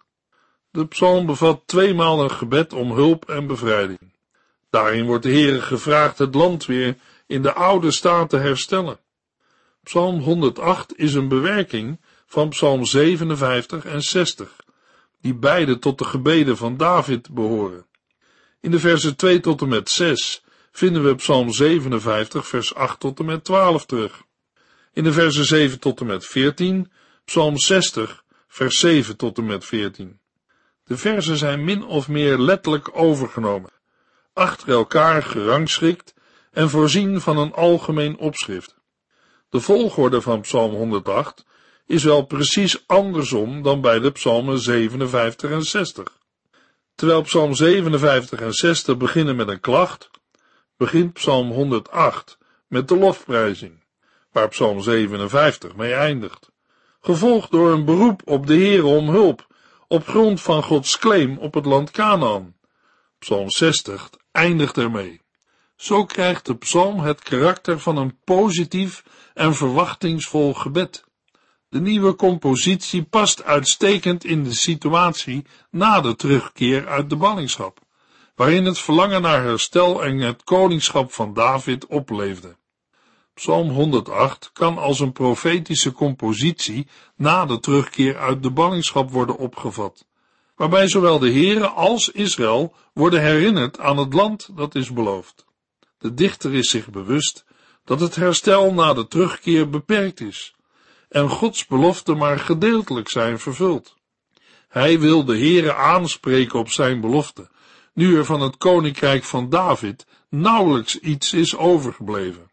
De 0.71 0.87
psalm 0.87 1.27
bevat 1.27 1.63
tweemaal 1.67 2.23
een 2.23 2.31
gebed 2.31 2.73
om 2.73 2.93
hulp 2.93 3.29
en 3.29 3.47
bevrijding. 3.47 4.13
Daarin 4.71 5.07
wordt 5.07 5.23
de 5.23 5.33
Heere 5.33 5.61
gevraagd 5.61 6.19
het 6.19 6.35
land 6.35 6.67
weer 6.67 6.97
in 7.27 7.43
de 7.43 7.53
oude 7.53 7.91
staat 7.91 8.31
te 8.31 8.37
herstellen. 8.37 8.99
Psalm 9.83 10.21
108 10.21 10.99
is 10.99 11.15
een 11.15 11.29
bewerking 11.29 12.01
van 12.27 12.49
Psalm 12.49 12.85
57 12.85 13.85
en 13.85 14.03
60, 14.03 14.57
die 15.25 15.35
beide 15.35 15.79
tot 15.79 15.99
de 15.99 16.05
gebeden 16.05 16.57
van 16.57 16.77
David 16.77 17.31
behoren. 17.31 17.87
In 18.61 18.71
de 18.71 18.79
versen 18.79 19.17
2 19.17 19.41
tot 19.41 19.61
en 19.61 19.69
met 19.69 19.91
6 19.91 20.45
vinden 20.73 21.05
we 21.05 21.15
Psalm 21.15 21.53
57, 21.53 22.47
vers 22.47 22.75
8 22.75 23.01
tot 23.01 23.19
en 23.19 23.25
met 23.25 23.45
12 23.45 23.87
terug. 23.87 24.23
In 24.93 25.05
de 25.05 25.13
versen 25.13 25.45
7 25.45 25.81
tot 25.81 26.01
en 26.01 26.07
met 26.07 26.27
14, 26.27 26.93
Psalm 27.25 27.59
60, 27.59 28.25
vers 28.49 28.79
7 28.79 29.17
tot 29.17 29.39
en 29.39 29.47
met 29.47 29.65
14. 29.65 30.19
De 30.85 30.97
versen 30.97 31.37
zijn 31.37 31.65
min 31.65 31.85
of 31.85 32.09
meer 32.09 32.39
letterlijk 32.39 32.91
overgenomen, 32.93 33.71
achter 34.33 34.69
elkaar 34.69 35.23
gerangschikt 35.23 36.15
en 36.51 36.71
voorzien 36.71 37.21
van 37.21 37.39
een 37.39 37.53
algemeen 37.53 38.17
opschrift. 38.17 38.75
De 39.49 39.61
volgorde 39.61 40.21
van 40.21 40.41
Psalm 40.41 40.75
108 40.75 41.45
is 41.87 42.05
wel 42.05 42.23
precies 42.23 42.87
andersom 42.87 43.63
dan 43.63 43.81
bij 43.81 43.99
de 43.99 44.11
Psalmen 44.11 44.59
57 44.59 45.51
en 45.51 45.63
60. 45.63 46.19
Terwijl 46.95 47.23
Psalm 47.23 47.55
57 47.55 48.41
en 48.41 48.53
60 48.53 48.97
beginnen 48.97 49.37
met 49.37 49.49
een 49.49 49.61
klacht, 49.61 50.11
begint 50.77 51.13
Psalm 51.13 51.51
108 51.51 52.39
met 52.69 52.89
de 52.89 52.97
lofprijzing, 52.97 53.85
waar 54.33 54.49
Psalm 54.49 54.81
57 54.81 55.77
mee 55.77 55.93
eindigt, 55.93 56.51
gevolgd 57.01 57.51
door 57.51 57.73
een 57.73 57.85
beroep 57.85 58.23
op 58.25 58.47
de 58.47 58.55
Heer 58.55 58.85
om 58.85 59.09
hulp 59.09 59.47
op 59.89 60.07
grond 60.07 60.41
van 60.41 60.63
Gods 60.63 60.99
claim 60.99 61.39
op 61.39 61.55
het 61.55 61.65
land 61.65 61.91
Canaan. 61.91 62.55
Psalm 63.19 63.51
60 63.51 64.11
eindigt 64.33 64.77
ermee. 64.77 65.21
Zo 65.77 66.05
krijgt 66.05 66.47
de 66.47 66.57
psalm 66.57 67.01
het 67.01 67.23
karakter 67.23 67.81
van 67.81 67.97
een 67.97 68.19
positief 68.25 69.05
en 69.35 69.55
verwachtingsvol 69.55 70.55
gebed. 70.55 71.05
De 71.75 71.81
nieuwe 71.81 72.15
compositie 72.15 73.03
past 73.03 73.43
uitstekend 73.43 74.25
in 74.25 74.45
de 74.45 74.53
situatie 74.53 75.45
na 75.71 76.01
de 76.01 76.17
terugkeer 76.17 76.89
uit 76.89 77.11
de 77.11 77.17
ballingschap 77.17 77.81
waarin 78.35 78.65
het 78.65 78.79
verlangen 78.79 79.23
naar 79.23 79.43
herstel 79.43 80.05
en 80.05 80.19
het 80.19 80.45
koningschap 80.45 81.13
van 81.13 81.35
David 81.35 81.87
opleefde. 81.87 82.57
Psalm 83.35 83.69
108 83.71 84.51
kan 84.53 84.79
als 84.79 85.01
een 85.01 85.13
profetische 85.13 85.93
compositie 85.93 86.87
na 87.17 87.47
de 87.47 87.61
terugkeer 87.61 88.19
uit 88.19 88.43
de 88.43 88.51
ballingschap 88.51 89.11
worden 89.11 89.37
opgevat, 89.37 90.07
waarbij 90.57 90.89
zowel 90.89 91.19
de 91.19 91.33
Heere 91.33 91.69
als 91.69 92.11
Israël 92.11 92.75
worden 92.93 93.21
herinnerd 93.21 93.81
aan 93.81 93.97
het 93.97 94.13
land 94.13 94.57
dat 94.57 94.75
is 94.75 94.93
beloofd. 94.93 95.45
De 95.99 96.15
dichter 96.15 96.55
is 96.55 96.71
zich 96.71 96.91
bewust 96.91 97.45
dat 97.85 98.01
het 98.01 98.15
herstel 98.15 98.73
na 98.73 98.93
de 98.93 99.09
terugkeer 99.09 99.71
beperkt 99.71 100.21
is 100.21 100.55
en 101.09 101.29
Gods 101.29 101.67
beloften 101.67 102.17
maar 102.17 102.39
gedeeltelijk 102.39 103.09
zijn 103.09 103.39
vervuld. 103.39 103.95
Hij 104.69 105.01
wil 105.01 105.25
de 105.25 105.39
Heere 105.39 105.75
aanspreken 105.75 106.59
op 106.59 106.71
zijn 106.71 107.01
belofte 107.01 107.53
nu 107.95 108.17
er 108.17 108.25
van 108.25 108.41
het 108.41 108.57
koninkrijk 108.57 109.25
van 109.25 109.49
David 109.49 110.07
nauwelijks 110.29 110.99
iets 110.99 111.33
is 111.33 111.57
overgebleven. 111.57 112.51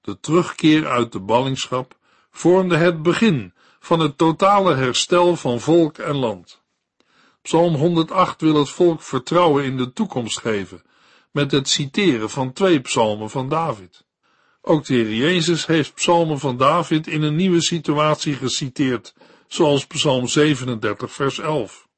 De 0.00 0.20
terugkeer 0.20 0.86
uit 0.86 1.12
de 1.12 1.20
ballingschap 1.20 1.98
vormde 2.30 2.76
het 2.76 3.02
begin 3.02 3.54
van 3.80 4.00
het 4.00 4.18
totale 4.18 4.74
herstel 4.74 5.36
van 5.36 5.60
volk 5.60 5.98
en 5.98 6.16
land. 6.16 6.62
Psalm 7.42 7.74
108 7.74 8.40
wil 8.40 8.54
het 8.54 8.70
volk 8.70 9.02
vertrouwen 9.02 9.64
in 9.64 9.76
de 9.76 9.92
toekomst 9.92 10.40
geven, 10.40 10.82
met 11.30 11.50
het 11.50 11.68
citeren 11.68 12.30
van 12.30 12.52
twee 12.52 12.80
psalmen 12.80 13.30
van 13.30 13.48
David. 13.48 14.04
Ook 14.64 14.84
de 14.84 14.94
Heer 14.94 15.14
Jezus 15.14 15.66
heeft 15.66 15.94
psalmen 15.94 16.38
van 16.38 16.56
David 16.56 17.06
in 17.06 17.22
een 17.22 17.36
nieuwe 17.36 17.62
situatie 17.62 18.34
geciteerd, 18.34 19.14
zoals 19.46 19.86
psalm 19.86 20.26
37 20.26 21.12
vers 21.12 21.38
11. 21.38 21.88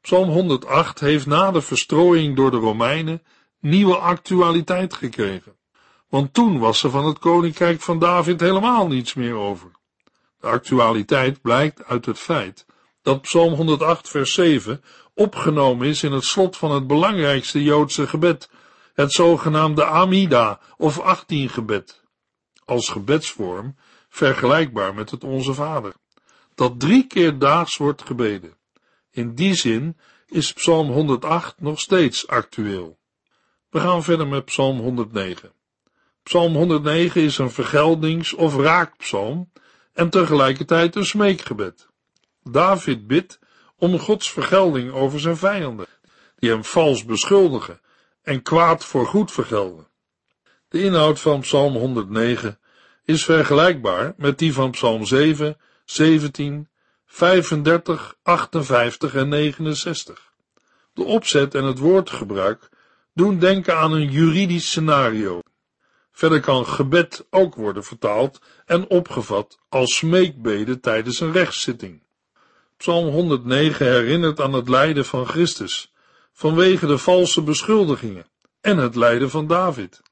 Psalm 0.00 0.28
108 0.28 1.00
heeft 1.00 1.26
na 1.26 1.50
de 1.50 1.60
verstrooiing 1.60 2.36
door 2.36 2.50
de 2.50 2.56
Romeinen 2.56 3.22
nieuwe 3.60 3.96
actualiteit 3.96 4.94
gekregen. 4.94 5.56
Want 6.08 6.34
toen 6.34 6.58
was 6.58 6.82
er 6.82 6.90
van 6.90 7.04
het 7.04 7.18
koninkrijk 7.18 7.80
van 7.80 7.98
David 7.98 8.40
helemaal 8.40 8.86
niets 8.86 9.14
meer 9.14 9.34
over. 9.34 9.70
De 10.40 10.46
actualiteit 10.46 11.40
blijkt 11.40 11.84
uit 11.84 12.06
het 12.06 12.18
feit 12.18 12.66
dat 13.02 13.20
Psalm 13.20 13.52
108 13.52 14.08
vers 14.08 14.32
7 14.32 14.82
opgenomen 15.14 15.86
is 15.86 16.02
in 16.02 16.12
het 16.12 16.24
slot 16.24 16.56
van 16.56 16.70
het 16.70 16.86
belangrijkste 16.86 17.62
Joodse 17.62 18.06
gebed, 18.06 18.50
het 18.94 19.12
zogenaamde 19.12 19.84
Amida 19.84 20.60
of 20.76 20.98
18 20.98 21.48
gebed, 21.48 22.02
als 22.64 22.88
gebedsvorm 22.88 23.76
vergelijkbaar 24.08 24.94
met 24.94 25.10
het 25.10 25.24
Onze 25.24 25.54
Vader, 25.54 25.94
dat 26.54 26.80
drie 26.80 27.06
keer 27.06 27.38
daags 27.38 27.76
wordt 27.76 28.02
gebeden. 28.02 28.54
In 29.10 29.34
die 29.34 29.54
zin 29.54 29.96
is 30.26 30.52
Psalm 30.52 30.90
108 30.90 31.60
nog 31.60 31.80
steeds 31.80 32.26
actueel. 32.26 32.98
We 33.70 33.80
gaan 33.80 34.02
verder 34.02 34.26
met 34.26 34.44
Psalm 34.44 34.78
109. 34.78 35.52
Psalm 36.22 36.54
109 36.54 37.22
is 37.22 37.38
een 37.38 37.50
vergeldings- 37.50 38.34
of 38.34 38.56
raakpsalm 38.56 39.50
en 39.92 40.10
tegelijkertijd 40.10 40.96
een 40.96 41.04
smeekgebed. 41.04 41.88
David 42.42 43.06
bidt 43.06 43.38
om 43.76 43.98
Gods 43.98 44.30
vergelding 44.30 44.92
over 44.92 45.20
zijn 45.20 45.36
vijanden, 45.36 45.86
die 46.38 46.50
hem 46.50 46.64
vals 46.64 47.04
beschuldigen 47.04 47.80
en 48.30 48.42
kwaad 48.42 48.84
voor 48.84 49.06
goed 49.06 49.32
vergelden. 49.32 49.88
De 50.68 50.82
inhoud 50.82 51.20
van 51.20 51.40
Psalm 51.40 51.76
109 51.76 52.58
is 53.04 53.24
vergelijkbaar 53.24 54.14
met 54.16 54.38
die 54.38 54.52
van 54.52 54.70
Psalm 54.70 55.04
7, 55.04 55.56
17, 55.84 56.68
35, 57.06 58.16
58 58.22 59.14
en 59.14 59.28
69. 59.28 60.32
De 60.92 61.02
opzet 61.02 61.54
en 61.54 61.64
het 61.64 61.78
woordgebruik 61.78 62.68
doen 63.14 63.38
denken 63.38 63.76
aan 63.76 63.92
een 63.92 64.10
juridisch 64.10 64.66
scenario. 64.66 65.40
Verder 66.12 66.40
kan 66.40 66.66
gebed 66.66 67.26
ook 67.30 67.54
worden 67.54 67.84
vertaald 67.84 68.40
en 68.66 68.88
opgevat 68.88 69.58
als 69.68 69.96
smeekbede 69.96 70.80
tijdens 70.80 71.20
een 71.20 71.32
rechtszitting. 71.32 72.02
Psalm 72.76 73.08
109 73.08 73.86
herinnert 73.86 74.40
aan 74.40 74.52
het 74.52 74.68
lijden 74.68 75.04
van 75.04 75.26
Christus, 75.26 75.92
vanwege 76.40 76.86
de 76.86 76.98
valse 76.98 77.42
beschuldigingen 77.42 78.26
en 78.60 78.76
het 78.76 78.94
lijden 78.94 79.30
van 79.30 79.46
David. 79.46 80.02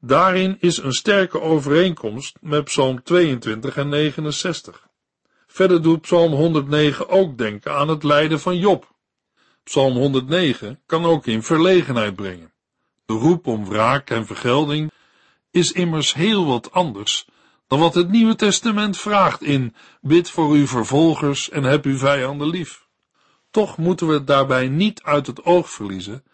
Daarin 0.00 0.56
is 0.60 0.76
een 0.76 0.92
sterke 0.92 1.40
overeenkomst 1.40 2.36
met 2.40 2.64
Psalm 2.64 3.02
22 3.02 3.76
en 3.76 3.88
69. 3.88 4.88
Verder 5.46 5.82
doet 5.82 6.00
Psalm 6.00 6.32
109 6.32 7.08
ook 7.08 7.38
denken 7.38 7.74
aan 7.74 7.88
het 7.88 8.02
lijden 8.02 8.40
van 8.40 8.58
Job. 8.58 8.94
Psalm 9.64 9.96
109 9.96 10.80
kan 10.86 11.04
ook 11.04 11.26
in 11.26 11.42
verlegenheid 11.42 12.16
brengen. 12.16 12.52
De 13.06 13.14
roep 13.14 13.46
om 13.46 13.68
wraak 13.68 14.10
en 14.10 14.26
vergelding 14.26 14.90
is 15.50 15.72
immers 15.72 16.14
heel 16.14 16.46
wat 16.46 16.72
anders 16.72 17.26
dan 17.66 17.78
wat 17.78 17.94
het 17.94 18.10
Nieuwe 18.10 18.34
Testament 18.34 18.98
vraagt 18.98 19.42
in 19.42 19.74
bid 20.00 20.30
voor 20.30 20.52
uw 20.52 20.66
vervolgers 20.66 21.50
en 21.50 21.62
heb 21.62 21.84
uw 21.84 21.96
vijanden 21.96 22.48
lief. 22.48 22.88
Toch 23.50 23.76
moeten 23.76 24.08
we 24.08 24.24
daarbij 24.24 24.68
niet 24.68 25.02
uit 25.02 25.26
het 25.26 25.44
oog 25.44 25.70
verliezen 25.70 26.24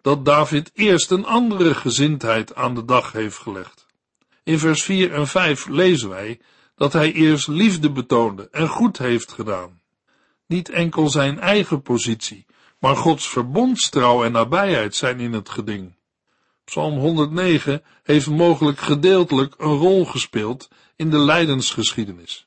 dat 0.00 0.24
David 0.24 0.70
eerst 0.74 1.10
een 1.10 1.24
andere 1.24 1.74
gezindheid 1.74 2.54
aan 2.54 2.74
de 2.74 2.84
dag 2.84 3.12
heeft 3.12 3.36
gelegd. 3.36 3.86
In 4.42 4.58
vers 4.58 4.82
4 4.82 5.12
en 5.12 5.26
5 5.26 5.66
lezen 5.68 6.08
wij 6.08 6.40
dat 6.76 6.92
hij 6.92 7.12
eerst 7.12 7.48
liefde 7.48 7.90
betoonde 7.90 8.48
en 8.50 8.68
goed 8.68 8.98
heeft 8.98 9.32
gedaan. 9.32 9.80
Niet 10.46 10.68
enkel 10.68 11.08
zijn 11.08 11.40
eigen 11.40 11.82
positie, 11.82 12.46
maar 12.78 12.96
Gods 12.96 13.28
verbondstrouw 13.28 14.24
en 14.24 14.32
nabijheid 14.32 14.94
zijn 14.94 15.20
in 15.20 15.32
het 15.32 15.48
geding. 15.48 15.94
Psalm 16.64 16.98
109 16.98 17.82
heeft 18.02 18.26
mogelijk 18.26 18.78
gedeeltelijk 18.78 19.54
een 19.58 19.76
rol 19.76 20.04
gespeeld 20.04 20.68
in 20.96 21.10
de 21.10 21.18
lijdensgeschiedenis. 21.18 22.46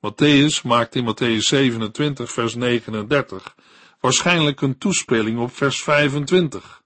Matthäus 0.00 0.62
maakt 0.62 0.94
in 0.94 1.04
Matthäus 1.04 1.48
27 1.48 2.32
vers 2.32 2.54
39 2.54 3.54
waarschijnlijk 4.00 4.60
een 4.60 4.78
toespeling 4.78 5.38
op 5.38 5.56
vers 5.56 5.82
25. 5.82 6.82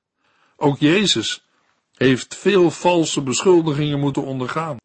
Ook 0.56 0.78
Jezus 0.78 1.44
heeft 1.94 2.36
veel 2.36 2.70
valse 2.70 3.22
beschuldigingen 3.22 4.00
moeten 4.00 4.24
ondergaan. 4.24 4.76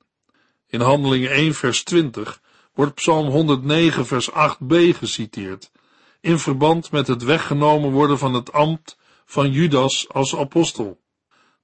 In 0.68 0.82
Handelingen 0.82 1.32
1 1.32 1.54
vers 1.54 1.84
20 1.84 2.42
wordt 2.74 2.94
Psalm 2.94 3.28
109 3.28 4.06
vers 4.06 4.30
8b 4.30 4.76
geciteerd, 4.98 5.72
in 6.22 6.40
verband 6.40 6.92
met 6.92 7.08
het 7.08 7.24
weggenomen 7.24 7.92
worden 7.92 8.18
van 8.18 8.34
het 8.34 8.52
ambt 8.52 8.98
van 9.26 9.52
Judas 9.52 10.10
als 10.10 10.36
apostel. 10.36 11.02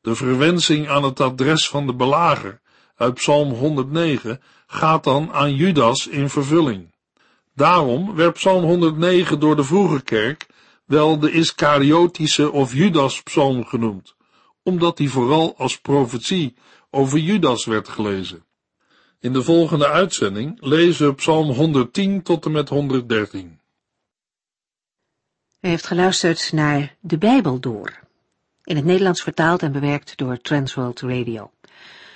De 0.02 0.16
verwensing 0.16 0.90
aan 0.90 1.04
het 1.04 1.20
adres 1.20 1.70
van 1.70 1.88
de 1.88 1.96
belager 1.96 2.62
uit 2.96 3.14
Psalm 3.14 3.54
109 3.54 4.42
gaat 4.68 5.04
dan 5.04 5.32
aan 5.34 5.56
Judas 5.56 6.08
in 6.08 6.30
vervulling. 6.30 6.94
Daarom 7.54 8.16
werd 8.16 8.34
Psalm 8.34 8.64
109 8.64 9.40
door 9.40 9.56
de 9.56 9.64
vroege 9.64 10.02
kerk 10.02 10.46
wel 10.86 11.20
de 11.20 11.32
Iskariotische 11.32 12.52
of 12.52 12.74
Judas-psalm 12.74 13.66
genoemd, 13.66 14.16
omdat 14.64 14.98
die 14.98 15.10
vooral 15.10 15.58
als 15.58 15.80
profetie 15.80 16.56
over 16.90 17.20
Judas 17.20 17.66
werd 17.66 17.88
gelezen. 17.88 18.46
In 19.20 19.34
de 19.34 19.44
volgende 19.44 19.88
uitzending 19.88 20.58
lezen 20.62 21.08
we 21.08 21.14
Psalm 21.14 21.50
110 21.50 22.22
tot 22.22 22.46
en 22.46 22.52
met 22.52 22.70
113. 22.70 23.60
U 25.60 25.68
heeft 25.68 25.88
geluisterd 25.88 26.52
naar 26.52 26.96
De 27.00 27.18
Bijbel 27.18 27.60
Door, 27.60 28.00
in 28.64 28.76
het 28.76 28.86
Nederlands 28.86 29.22
vertaald 29.22 29.62
en 29.62 29.72
bewerkt 29.72 30.18
door 30.18 30.42
Transworld 30.42 31.02
Radio. 31.02 31.52